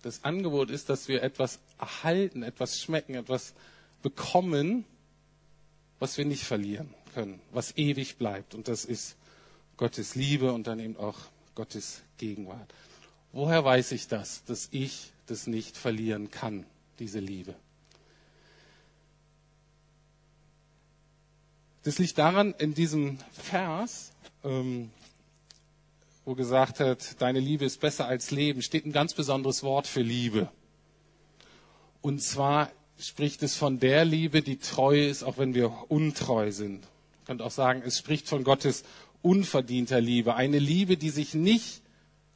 das 0.01 0.23
Angebot 0.23 0.69
ist, 0.69 0.89
dass 0.89 1.07
wir 1.07 1.23
etwas 1.23 1.59
erhalten, 1.79 2.43
etwas 2.43 2.79
schmecken, 2.79 3.15
etwas 3.15 3.53
bekommen, 4.01 4.85
was 6.01 6.17
wir 6.17 6.25
nicht 6.25 6.43
verlieren 6.43 6.91
können, 7.13 7.39
was 7.51 7.77
ewig 7.77 8.17
bleibt. 8.17 8.55
Und 8.55 8.67
das 8.67 8.85
ist 8.85 9.15
Gottes 9.77 10.15
Liebe 10.15 10.51
und 10.51 10.65
dann 10.65 10.79
eben 10.79 10.97
auch 10.97 11.19
Gottes 11.53 12.01
Gegenwart. 12.17 12.73
Woher 13.33 13.63
weiß 13.63 13.91
ich 13.91 14.07
das, 14.07 14.43
dass 14.45 14.67
ich 14.71 15.13
das 15.27 15.45
nicht 15.45 15.77
verlieren 15.77 16.31
kann, 16.31 16.65
diese 16.97 17.19
Liebe? 17.19 17.53
Das 21.83 21.99
liegt 21.99 22.17
daran, 22.17 22.55
in 22.57 22.73
diesem 22.73 23.19
Vers, 23.33 24.11
ähm, 24.43 24.89
wo 26.25 26.33
gesagt 26.33 26.79
hat, 26.79 27.21
deine 27.21 27.39
Liebe 27.39 27.63
ist 27.65 27.79
besser 27.79 28.07
als 28.07 28.31
Leben, 28.31 28.63
steht 28.63 28.87
ein 28.87 28.91
ganz 28.91 29.13
besonderes 29.13 29.61
Wort 29.61 29.85
für 29.85 30.01
Liebe. 30.01 30.49
Und 32.01 32.23
zwar 32.23 32.71
spricht 33.01 33.43
es 33.43 33.55
von 33.55 33.79
der 33.79 34.05
Liebe, 34.05 34.41
die 34.41 34.57
treu 34.57 35.07
ist, 35.07 35.23
auch 35.23 35.37
wenn 35.37 35.53
wir 35.55 35.73
untreu 35.89 36.51
sind. 36.51 36.81
Man 36.81 37.25
könnte 37.25 37.45
auch 37.45 37.51
sagen, 37.51 37.81
es 37.85 37.97
spricht 37.97 38.27
von 38.27 38.43
Gottes 38.43 38.83
unverdienter 39.21 40.01
Liebe. 40.01 40.35
Eine 40.35 40.59
Liebe, 40.59 40.97
die 40.97 41.09
sich 41.09 41.33
nicht 41.33 41.81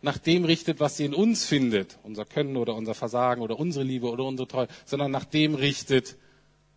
nach 0.01 0.17
dem 0.17 0.45
richtet, 0.45 0.79
was 0.79 0.97
sie 0.97 1.05
in 1.05 1.13
uns 1.13 1.45
findet, 1.45 1.97
unser 2.03 2.25
Können 2.25 2.57
oder 2.57 2.75
unser 2.75 2.93
Versagen 2.93 3.41
oder 3.41 3.59
unsere 3.59 3.83
Liebe 3.83 4.09
oder 4.09 4.23
unsere 4.23 4.47
Treue, 4.47 4.67
sondern 4.85 5.11
nach 5.11 5.25
dem 5.25 5.55
richtet, 5.55 6.15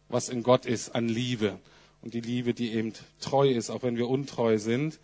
was 0.09 0.29
in 0.29 0.43
Gott 0.43 0.67
ist 0.67 0.95
an 0.95 1.09
Liebe. 1.09 1.59
Und 2.01 2.15
die 2.15 2.21
Liebe, 2.21 2.55
die 2.55 2.73
eben 2.73 2.93
treu 3.21 3.51
ist, 3.51 3.71
auch 3.71 3.83
wenn 3.83 3.97
wir 3.97 4.09
untreu 4.09 4.59
sind. 4.59 4.99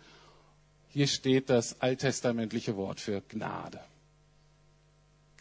Hier 0.89 1.07
steht 1.07 1.49
das 1.49 1.81
alttestamentliche 1.81 2.77
Wort 2.77 2.99
für 2.99 3.21
Gnade. 3.29 3.79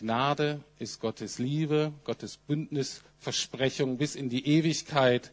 Gnade 0.05 0.63
ist 0.79 1.01
Gottes 1.01 1.39
Liebe, 1.39 1.91
Gottes 2.05 2.37
Bündnisversprechung 2.37 3.97
bis 3.97 4.17
in 4.17 4.29
die 4.29 4.47
Ewigkeit 4.47 5.33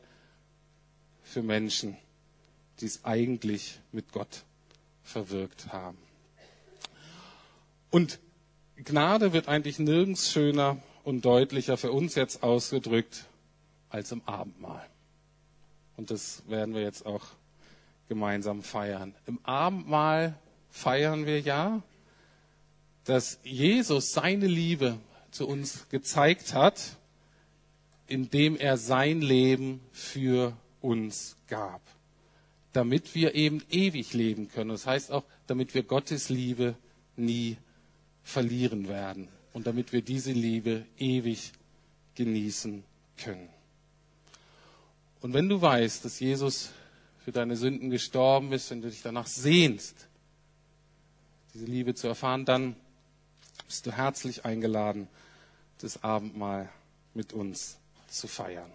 für 1.23 1.43
Menschen, 1.43 1.97
die 2.79 2.85
es 2.85 3.03
eigentlich 3.03 3.81
mit 3.91 4.13
Gott 4.13 4.45
verwirkt 5.03 5.73
haben. 5.73 5.97
Und 7.89 8.19
Gnade 8.77 9.33
wird 9.33 9.49
eigentlich 9.49 9.77
nirgends 9.77 10.31
schöner 10.31 10.81
und 11.03 11.25
deutlicher 11.25 11.75
für 11.75 11.91
uns 11.91 12.15
jetzt 12.15 12.41
ausgedrückt 12.41 13.25
als 13.89 14.13
im 14.13 14.21
Abendmahl. 14.25 14.87
Und 15.97 16.11
das 16.11 16.43
werden 16.47 16.75
wir 16.75 16.81
jetzt 16.81 17.05
auch 17.05 17.25
gemeinsam 18.07 18.63
feiern. 18.63 19.15
Im 19.27 19.43
Abendmahl 19.43 20.39
feiern 20.69 21.25
wir 21.25 21.41
ja, 21.41 21.83
dass 23.05 23.39
Jesus 23.43 24.13
seine 24.13 24.47
Liebe 24.47 24.99
zu 25.31 25.47
uns 25.47 25.87
gezeigt 25.89 26.53
hat, 26.53 26.97
indem 28.07 28.57
er 28.57 28.77
sein 28.77 29.21
Leben 29.21 29.79
für 29.91 30.55
uns 30.81 31.37
gab, 31.47 31.81
damit 32.73 33.15
wir 33.15 33.35
eben 33.35 33.63
ewig 33.69 34.13
leben 34.13 34.49
können. 34.49 34.69
Das 34.69 34.85
heißt 34.85 35.11
auch, 35.11 35.23
damit 35.47 35.73
wir 35.73 35.83
Gottes 35.83 36.29
Liebe 36.29 36.75
nie 37.15 37.57
verlieren 38.23 38.87
werden 38.87 39.29
und 39.53 39.67
damit 39.67 39.93
wir 39.93 40.01
diese 40.01 40.31
Liebe 40.31 40.85
ewig 40.97 41.53
genießen 42.15 42.83
können. 43.17 43.49
Und 45.21 45.33
wenn 45.33 45.47
du 45.47 45.61
weißt, 45.61 46.03
dass 46.03 46.19
Jesus 46.19 46.71
für 47.23 47.31
deine 47.31 47.55
Sünden 47.55 47.89
gestorben 47.89 48.51
ist, 48.51 48.71
wenn 48.71 48.81
du 48.81 48.89
dich 48.89 49.03
danach 49.03 49.27
sehnst, 49.27 50.07
diese 51.53 51.65
Liebe 51.65 51.93
zu 51.93 52.07
erfahren, 52.07 52.45
dann 52.45 52.75
bist 53.71 53.85
du 53.85 53.93
herzlich 53.93 54.43
eingeladen, 54.43 55.07
das 55.79 56.03
Abendmahl 56.03 56.67
mit 57.13 57.31
uns 57.31 57.77
zu 58.09 58.27
feiern. 58.27 58.69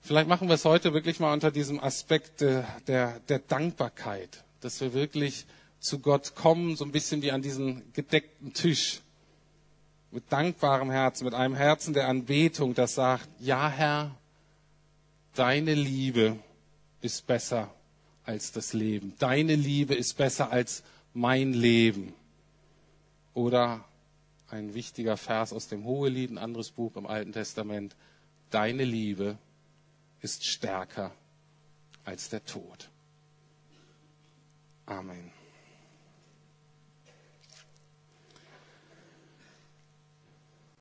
Vielleicht 0.00 0.28
machen 0.28 0.48
wir 0.48 0.56
es 0.56 0.64
heute 0.64 0.94
wirklich 0.94 1.20
mal 1.20 1.32
unter 1.32 1.52
diesem 1.52 1.78
Aspekt 1.78 2.40
der, 2.40 2.66
der, 2.88 3.38
Dankbarkeit, 3.38 4.42
dass 4.62 4.80
wir 4.80 4.94
wirklich 4.94 5.46
zu 5.78 6.00
Gott 6.00 6.34
kommen, 6.34 6.74
so 6.74 6.84
ein 6.84 6.90
bisschen 6.90 7.22
wie 7.22 7.30
an 7.30 7.40
diesen 7.40 7.92
gedeckten 7.92 8.52
Tisch, 8.52 9.00
mit 10.10 10.24
dankbarem 10.32 10.90
Herzen, 10.90 11.24
mit 11.24 11.34
einem 11.34 11.54
Herzen 11.54 11.94
der 11.94 12.08
Anbetung, 12.08 12.74
das 12.74 12.96
sagt, 12.96 13.28
ja 13.38 13.68
Herr, 13.70 14.12
deine 15.36 15.74
Liebe 15.74 16.36
ist 17.00 17.28
besser 17.28 17.72
als 18.24 18.50
das 18.50 18.72
Leben. 18.72 19.12
Deine 19.20 19.54
Liebe 19.54 19.94
ist 19.94 20.16
besser 20.16 20.50
als 20.50 20.82
mein 21.14 21.52
Leben. 21.52 22.12
Oder 23.38 23.84
ein 24.48 24.74
wichtiger 24.74 25.16
Vers 25.16 25.52
aus 25.52 25.68
dem 25.68 25.84
Hohelied, 25.84 26.28
ein 26.32 26.38
anderes 26.38 26.72
Buch 26.72 26.96
im 26.96 27.06
Alten 27.06 27.32
Testament. 27.32 27.94
Deine 28.50 28.82
Liebe 28.82 29.38
ist 30.20 30.44
stärker 30.44 31.12
als 32.04 32.30
der 32.30 32.44
Tod. 32.44 32.90
Amen. 34.86 35.30